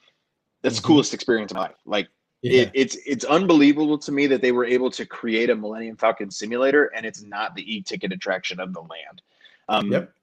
[0.61, 0.81] That's mm-hmm.
[0.81, 1.75] the coolest experience in my life.
[1.85, 2.09] Like
[2.41, 2.61] yeah.
[2.61, 6.31] it, it's it's unbelievable to me that they were able to create a Millennium Falcon
[6.31, 9.21] simulator and it's not the e-ticket attraction of the land.
[9.67, 10.13] Um, yep.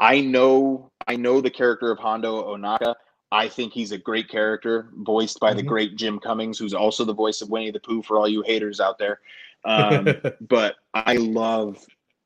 [0.00, 2.94] I know I know the character of Hondo Ohnaka.
[3.30, 5.58] I think he's a great character, voiced by mm-hmm.
[5.58, 8.42] the great Jim Cummings, who's also the voice of Winnie the Pooh for all you
[8.42, 9.20] haters out there.
[9.64, 10.06] Um,
[10.40, 11.78] but I love,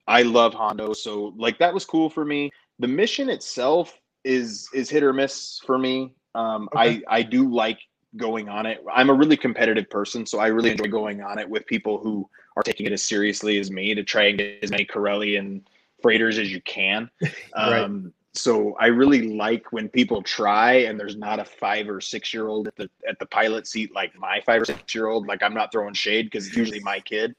[0.09, 0.93] I love Hondo.
[0.95, 2.51] So like that was cool for me.
[2.79, 6.15] The mission itself is is hit or miss for me.
[6.35, 7.03] Um, okay.
[7.09, 7.79] I I do like
[8.17, 8.85] going on it.
[8.93, 12.29] I'm a really competitive person, so I really enjoy going on it with people who
[12.57, 15.63] are taking it as seriously as me to try and get as many Corellian
[16.03, 17.11] freighters as you can.
[17.23, 17.33] right.
[17.55, 22.35] Um, so I really like when people try and there's not a five or six
[22.35, 25.27] year old at the at the pilot seat like my five or six year old.
[25.27, 27.35] Like I'm not throwing shade because it's usually my kid.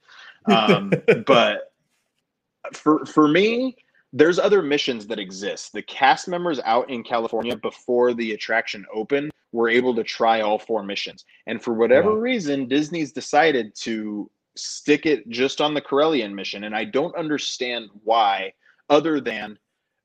[0.45, 0.91] Um,
[1.28, 1.71] but
[2.73, 3.78] for for me,
[4.11, 5.73] there's other missions that exist.
[5.73, 10.60] The cast members out in California before the attraction opened were able to try all
[10.60, 12.18] four missions, and for whatever wow.
[12.32, 17.89] reason, Disney's decided to stick it just on the Corellian mission, and I don't understand
[18.03, 18.53] why,
[18.89, 19.58] other than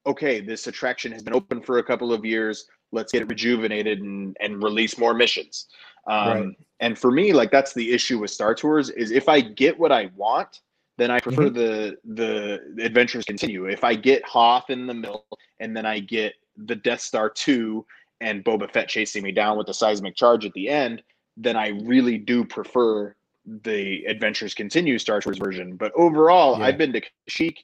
[0.04, 2.66] okay, this attraction has been open for a couple of years.
[2.90, 5.66] Let's get it rejuvenated and, and release more missions.
[6.08, 6.46] Um, right.
[6.80, 9.92] And for me, like that's the issue with Star Tours is if I get what
[9.92, 10.60] I want,
[10.98, 11.54] then I prefer mm-hmm.
[11.54, 13.66] the, the the adventures continue.
[13.66, 15.26] If I get Hoth in the middle
[15.60, 17.86] and then I get the Death Star two
[18.22, 21.02] and Boba Fett chasing me down with the seismic charge at the end,
[21.36, 23.14] then I really do prefer
[23.64, 25.76] the Adventures Continue Star Wars version.
[25.76, 26.66] But overall, yeah.
[26.66, 27.58] I've been to Kashyyyk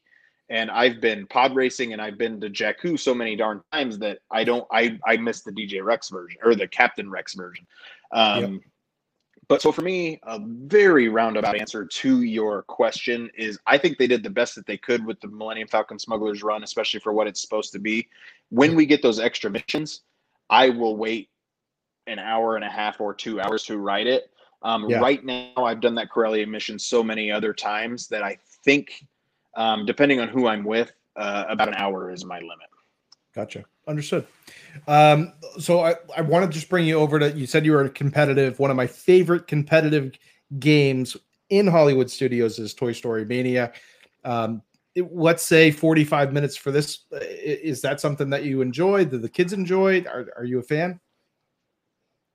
[0.51, 4.19] and I've been pod racing and I've been to Jakku so many darn times that
[4.31, 7.67] I don't I I miss the DJ Rex version or the Captain Rex version.
[8.13, 8.63] Um, yep.
[9.49, 14.07] But so for me, a very roundabout answer to your question is I think they
[14.07, 17.27] did the best that they could with the Millennium Falcon Smugglers run, especially for what
[17.27, 18.07] it's supposed to be.
[18.51, 20.03] When we get those extra missions,
[20.51, 21.29] I will wait
[22.07, 24.31] an hour and a half or two hours to write it.
[24.63, 24.99] Um, yeah.
[24.99, 29.05] Right now, I've done that Corellia mission so many other times that I think,
[29.57, 32.69] um, depending on who I'm with, uh, about an hour is my limit.
[33.35, 33.65] Gotcha.
[33.87, 34.27] Understood.
[34.87, 37.89] Um, so I, I want to just bring you over to you said you were
[37.89, 38.59] competitive.
[38.59, 40.13] One of my favorite competitive
[40.59, 41.17] games
[41.49, 43.73] in Hollywood studios is Toy Story Mania.
[44.25, 44.63] Um,
[45.11, 47.05] let's say 45 minutes for this.
[47.13, 49.05] Is that something that you enjoy?
[49.05, 50.05] Do the kids enjoy?
[50.05, 51.01] Are, are you a fan?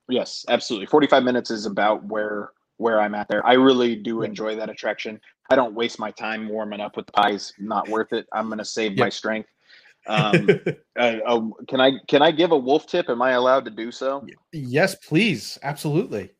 [0.08, 0.86] Yes, absolutely.
[0.86, 3.46] 45 minutes is about where where I'm at there.
[3.46, 5.20] I really do enjoy that attraction.
[5.48, 7.52] I don't waste my time warming up with the pies.
[7.58, 8.26] Not worth it.
[8.32, 9.48] I'm going to save my strength.
[10.06, 10.50] Um,
[10.98, 13.08] uh, uh, can I can I give a wolf tip?
[13.08, 14.26] Am I allowed to do so?
[14.52, 15.58] Yes, please.
[15.62, 16.30] Absolutely.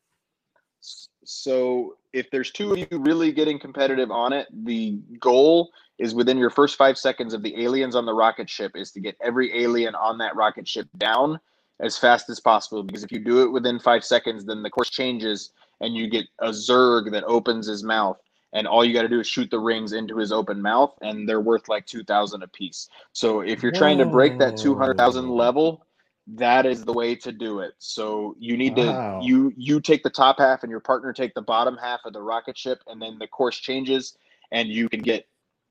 [1.23, 6.37] So if there's two of you really getting competitive on it, the goal is within
[6.37, 9.61] your first five seconds of the aliens on the rocket ship is to get every
[9.61, 11.39] alien on that rocket ship down
[11.79, 12.83] as fast as possible.
[12.83, 16.25] Because if you do it within five seconds, then the course changes and you get
[16.39, 18.17] a Zurg that opens his mouth
[18.55, 21.27] and all you got to do is shoot the rings into his open mouth and
[21.29, 23.79] they're worth like 2000 a piece so if you're Whoa.
[23.79, 25.85] trying to break that 200000 level
[26.27, 29.19] that is the way to do it so you need wow.
[29.19, 32.13] to you you take the top half and your partner take the bottom half of
[32.13, 34.17] the rocket ship and then the course changes
[34.51, 35.27] and you can get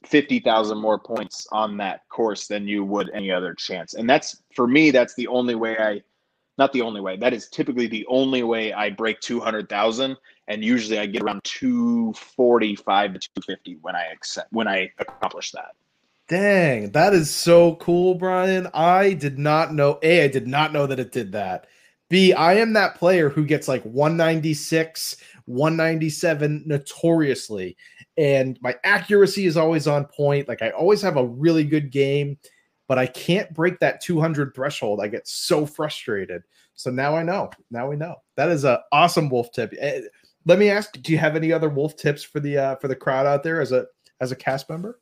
[0.07, 4.67] 50,000 more points on that course than you would any other chance and that's for
[4.67, 6.03] me that's the only way i
[6.59, 7.17] not the only way.
[7.17, 13.15] That is typically the only way I break 200,000 and usually I get around 245
[13.15, 15.75] to 250 when I accept when I accomplish that.
[16.29, 18.69] Dang, that is so cool, Bryan.
[18.73, 21.67] I did not know A, I did not know that it did that.
[22.09, 25.17] B, I am that player who gets like 196,
[25.47, 27.77] 197 notoriously.
[28.17, 30.49] And my accuracy is always on point.
[30.49, 32.39] Like I always have a really good game
[32.89, 35.01] but I can't break that 200 threshold.
[35.01, 36.43] I get so frustrated.
[36.75, 37.51] So now I know.
[37.71, 38.17] Now we know.
[38.37, 39.73] That is an awesome wolf tip.
[39.79, 40.03] Eh,
[40.47, 42.97] let me ask: Do you have any other wolf tips for the uh, for the
[42.97, 43.87] crowd out there as a
[44.21, 45.01] as a cast member?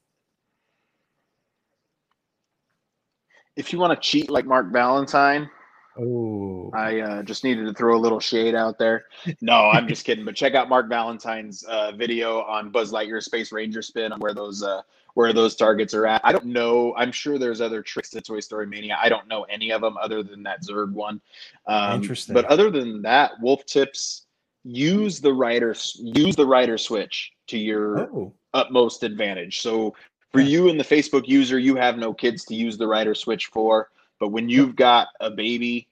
[3.57, 5.51] If you want to cheat like Mark Valentine,
[5.99, 9.05] Oh, I uh, just needed to throw a little shade out there.
[9.41, 10.25] No, I'm just kidding.
[10.25, 14.33] But check out Mark Valentine's uh, video on Buzz Lightyear Space Ranger spin on where
[14.33, 14.83] those uh,
[15.15, 16.23] where those targets are at.
[16.25, 16.95] I don't know.
[16.97, 18.97] I'm sure there's other tricks to Toy Story Mania.
[19.01, 21.21] I don't know any of them other than that Zurg one.
[21.67, 22.35] Um, Interesting.
[22.35, 24.27] But other than that, Wolf Tips
[24.65, 28.33] use the rider use the rider switch to your oh.
[28.55, 29.61] utmost advantage.
[29.61, 29.95] So
[30.33, 33.47] for you and the Facebook user, you have no kids to use the rider switch
[33.47, 33.91] for.
[34.23, 35.89] But when you've got a baby,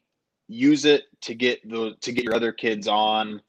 [0.47, 3.43] use it to get the to get your other kids on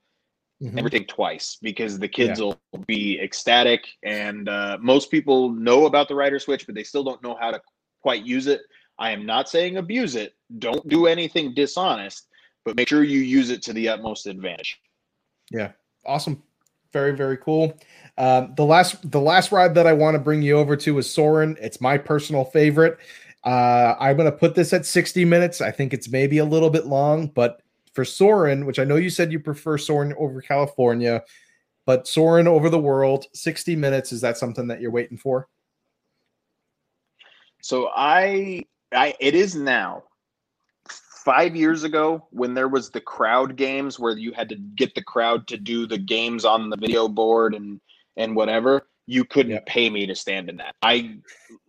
[0.60, 0.76] mm-hmm.
[0.76, 2.46] everything twice because the kids yeah.
[2.48, 3.86] will be ecstatic.
[4.02, 7.52] And uh, most people know about the rider switch, but they still don't know how
[7.52, 7.62] to
[8.02, 8.62] quite use it.
[8.98, 10.34] I am not saying abuse it.
[10.58, 12.26] Don't do anything dishonest,
[12.66, 14.82] but make sure you use it to the utmost advantage.
[15.52, 15.74] Yeah,
[16.08, 16.42] awesome.
[16.92, 17.80] Very very cool.
[18.18, 21.08] Um, the last the last ride that I want to bring you over to is
[21.08, 21.56] Soarin'.
[21.62, 22.98] It's my personal favorite.
[23.44, 25.62] Uh, I'm going to put this at 60 minutes.
[25.62, 27.62] I think it's maybe a little bit long, but
[27.94, 31.24] for Soarin', which I know you said you prefer Soarin' over California,
[31.86, 35.48] but Soarin' over the world, 60 minutes, is that something that you're waiting for?
[37.62, 40.04] So I, I, it is now.
[40.88, 45.04] Five years ago, when there was the crowd games where you had to get the
[45.04, 47.80] crowd to do the games on the video board and
[48.18, 49.66] and whatever, you couldn't yep.
[49.66, 50.76] pay me to stand in that.
[50.82, 51.18] I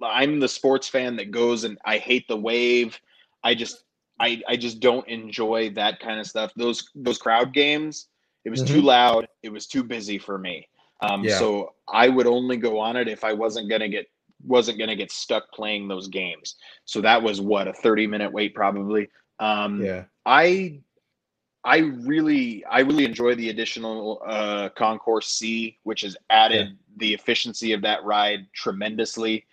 [0.02, 2.98] I'm the sports fan that goes and I hate the wave.
[3.42, 3.84] I just
[4.20, 6.52] I I just don't enjoy that kind of stuff.
[6.56, 8.08] Those those crowd games,
[8.44, 8.74] it was mm-hmm.
[8.74, 10.68] too loud, it was too busy for me.
[11.00, 11.38] Um, yeah.
[11.38, 14.06] so I would only go on it if I wasn't gonna get
[14.44, 16.56] wasn't gonna get stuck playing those games.
[16.84, 19.08] So that was what a 30 minute wait probably.
[19.40, 20.04] Um, yeah.
[20.24, 20.80] I
[21.64, 26.74] I really I really enjoy the additional uh, Concourse C, which has added yeah.
[26.96, 29.46] the efficiency of that ride tremendously.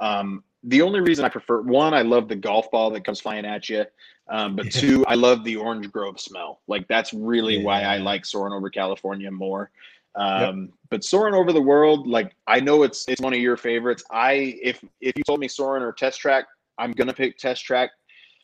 [0.00, 3.44] Um, the only reason I prefer one, I love the golf ball that comes flying
[3.44, 3.84] at you,
[4.28, 6.60] um, but two, I love the orange grove smell.
[6.66, 7.64] Like that's really yeah.
[7.64, 9.70] why I like soaring over California more.
[10.14, 10.70] Um, yep.
[10.90, 14.04] But soaring over the world, like I know it's it's one of your favorites.
[14.10, 16.46] I if if you told me soaring or test track,
[16.78, 17.90] I'm gonna pick test track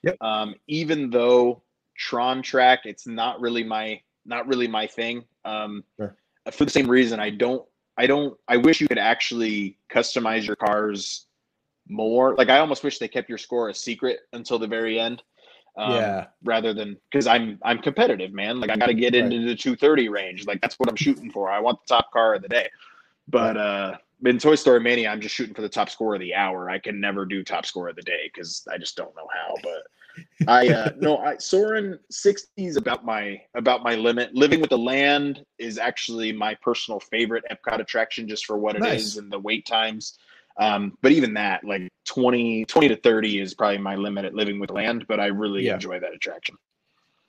[0.02, 0.16] Yep.
[0.20, 1.62] Um, even though
[1.98, 5.24] Tron track, it's not really my not really my thing.
[5.44, 6.14] Um, Sure.
[6.52, 7.62] For the same reason, I don't
[7.98, 11.26] I don't I wish you could actually customize your cars
[11.88, 12.34] more.
[12.36, 15.22] Like I almost wish they kept your score a secret until the very end.
[15.76, 16.26] Um, Yeah.
[16.44, 18.60] Rather than because I'm I'm competitive, man.
[18.60, 19.32] Like I got to get Right.
[19.32, 20.46] into the 230 range.
[20.46, 21.50] Like that's what I'm shooting for.
[21.50, 22.70] I want the top car of the day.
[23.26, 26.34] But uh in Toy Story Mania, I'm just shooting for the top score of the
[26.34, 26.70] hour.
[26.70, 29.54] I can never do top score of the day because I just don't know how.
[29.62, 29.82] But
[30.46, 34.34] I uh no, I Soarin' 60 is about my about my limit.
[34.34, 38.84] Living with the Land is actually my personal favorite Epcot attraction just for what it
[38.84, 39.16] is Nice.
[39.16, 40.18] and the wait times.
[40.58, 44.58] Um, but even that, like 20, 20 to 30 is probably my limit at Living
[44.58, 45.74] with the Land, but I really Yeah.
[45.74, 46.56] enjoy that attraction.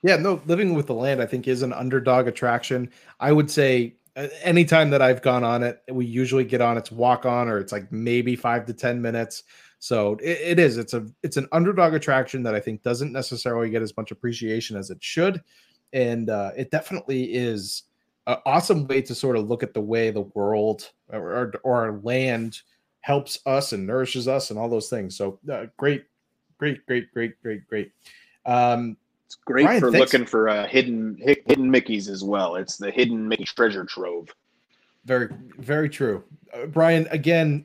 [0.01, 2.89] Yeah, no, living with the land, I think, is an underdog attraction.
[3.19, 6.91] I would say uh, anytime that I've gone on it, we usually get on its
[6.91, 9.43] walk on, or it's like maybe five to ten minutes.
[9.79, 10.77] So it, it is.
[10.77, 14.75] It's a it's an underdog attraction that I think doesn't necessarily get as much appreciation
[14.75, 15.41] as it should,
[15.93, 17.83] and uh, it definitely is
[18.27, 21.99] an awesome way to sort of look at the way the world or, or, our
[22.03, 22.61] land
[23.01, 25.15] helps us and nourishes us and all those things.
[25.15, 26.03] So uh, great,
[26.57, 27.91] great, great, great, great, great.
[28.45, 32.55] Um, It's great Bryan, for thanks- looking for uh, hidden hidden Mickeys as well.
[32.55, 34.27] It's the hidden Mickey treasure trove.
[35.05, 36.23] Very, very true.
[36.53, 37.63] Uh, Bryan, again,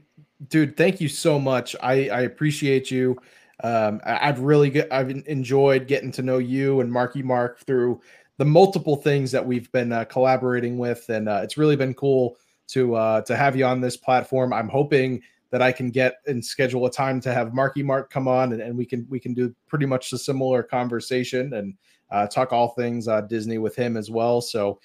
[0.55, 1.75] dude, thank you so much.
[1.83, 3.19] I, I appreciate you.
[3.65, 8.01] Um, I, I've really get, I've enjoyed getting to know you and Marky Mark through
[8.37, 12.37] the multiple things that we've been uh, collaborating with, and uh, it's really been cool
[12.69, 14.53] to uh, to have you on this platform.
[14.53, 18.29] I'm hoping that I can get and schedule a time to have Marky Mark come
[18.29, 21.75] on, and, and we can we can do pretty much a similar conversation and
[22.13, 24.41] uh, talk all things uh, Disney with him as well.
[24.41, 24.79] So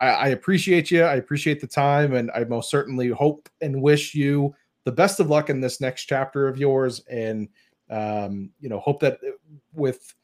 [0.00, 1.02] I, I appreciate you.
[1.02, 4.54] I appreciate the time, and I most certainly hope and wish you
[4.86, 7.02] the best of luck in this next chapter of yours.
[7.10, 7.48] And
[7.90, 9.32] um, you know, hope that uh,
[9.74, 10.14] with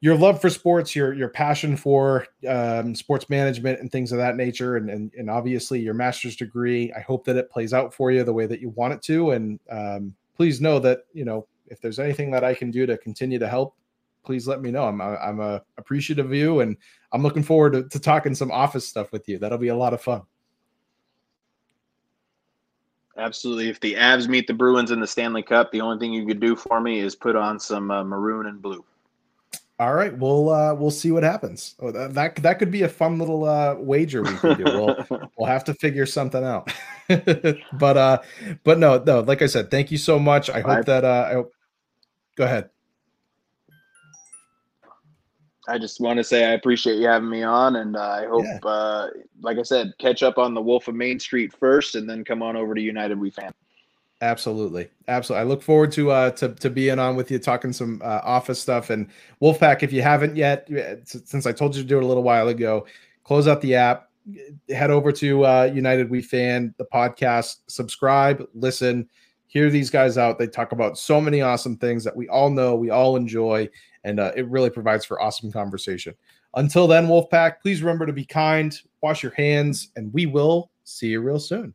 [0.00, 4.36] your love for sports, your your passion for um, sports management and things of that
[4.36, 8.10] nature, and, and and obviously your master's degree, I hope that it plays out for
[8.10, 9.32] you the way that you want it to.
[9.32, 12.96] And um, please know that you know if there's anything that I can do to
[12.98, 13.76] continue to help,
[14.24, 14.84] please let me know.
[14.84, 16.76] I'm I'm uh, appreciative of you, and
[17.12, 19.38] I'm looking forward to, to talking some office stuff with you.
[19.38, 20.22] That'll be a lot of fun.
[23.18, 23.68] Absolutely.
[23.68, 26.40] If the Avs meet the Bruins in the Stanley Cup, the only thing you could
[26.40, 28.84] do for me is put on some uh, maroon and blue.
[29.78, 31.74] All right, we'll uh, we'll see what happens.
[31.80, 34.64] Oh, that, that that could be a fun little uh, wager we could do.
[34.64, 35.06] We'll
[35.36, 36.72] we'll have to figure something out.
[37.08, 38.18] but uh,
[38.62, 39.20] but no, no.
[39.20, 40.50] Like I said, thank you so much.
[40.50, 41.52] I hope I- that uh, I hope,
[42.36, 42.70] go ahead.
[45.68, 48.44] I just want to say I appreciate you having me on, and uh, I hope,
[48.44, 48.58] Yeah.
[48.68, 49.10] uh,
[49.42, 52.42] like I said, catch up on the Wolf of Main Street first, and then come
[52.42, 53.52] on over to United We Fan.
[54.20, 55.40] Absolutely, absolutely.
[55.40, 58.60] I look forward to uh to to being on with you, talking some uh, office
[58.60, 59.08] stuff and
[59.40, 59.82] Wolfpack.
[59.82, 62.46] If you haven't yet, uh, since I told you to do it a little while
[62.48, 62.86] ago,
[63.24, 64.10] close out the app,
[64.68, 69.08] head over to uh, United We Fan, the podcast, subscribe, listen,
[69.48, 70.38] hear these guys out.
[70.38, 73.68] They talk about so many awesome things that we all know, we all enjoy,
[74.04, 76.14] and uh, it really provides for awesome conversation.
[76.54, 81.08] Until then, Wolfpack, please remember to be kind, wash your hands, and we will see
[81.08, 81.74] you real soon.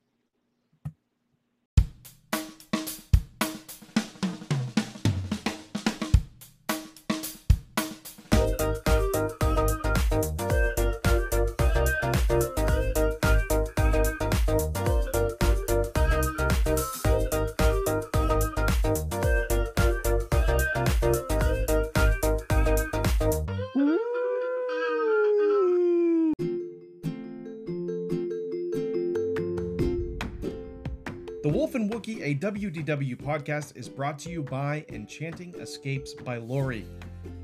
[31.85, 36.87] Wookie, a WDW podcast, is brought to you by Enchanting Escapes by Lori.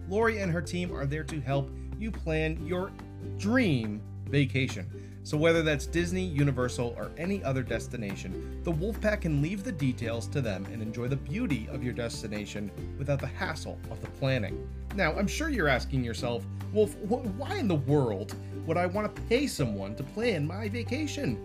[0.10, 1.70] Lori and her team are there to help
[2.00, 2.92] you plan your
[3.38, 4.90] dream vacation.
[5.22, 10.26] So, whether that's Disney, Universal, or any other destination, the Wolfpack can leave the details
[10.30, 14.68] to them and enjoy the beauty of your destination without the hassle of the planning.
[14.96, 19.16] Now, I'm sure you're asking yourself, Wolf, wh- why in the world would I want
[19.16, 21.38] to pay someone to plan my vacation?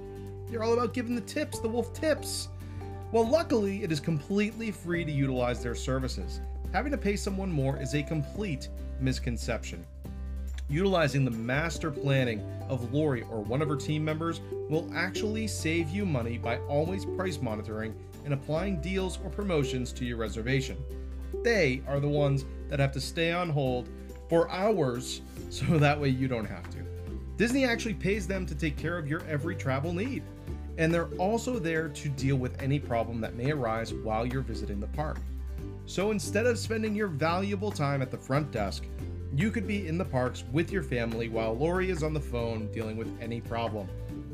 [0.51, 2.49] You're all about giving the tips, the Wolf tips.
[3.11, 6.43] Well, luckily, it is completely free to utilize their services.
[6.75, 8.69] Having to pay someone more is a complete
[9.01, 9.87] misconception.
[10.69, 15.89] Utilizing the master planning of Lori or one of her team members will actually save
[15.89, 17.97] you money by always price monitoring
[18.27, 20.77] and applying deals or promotions to your reservation.
[21.43, 23.89] They are the ones that have to stay on hold
[24.29, 26.79] for hours so that way you don't have to.
[27.39, 30.23] Disney actually pays them to take care of your every travel need.
[30.79, 34.81] And they're also there to deal with any problem that may arise while you're visiting
[34.81, 35.19] the park.
[35.87, 38.85] So instead of spending your valuable time at the front desk,
[39.35, 42.71] you could be in the parks with your family while Lori is on the phone
[42.73, 43.89] dealing with any problem.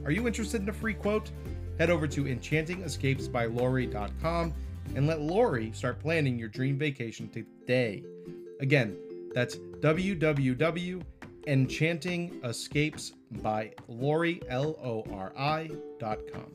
[0.04, 1.30] Are you interested in a free quote?
[1.78, 4.54] Head over to enchantingescapesbylori.com
[4.94, 8.02] and let Lori start planning your dream vacation today.
[8.60, 8.96] Again,
[9.34, 9.56] that's
[11.46, 16.50] Enchanting Escapes by Lori, L O R I dot com.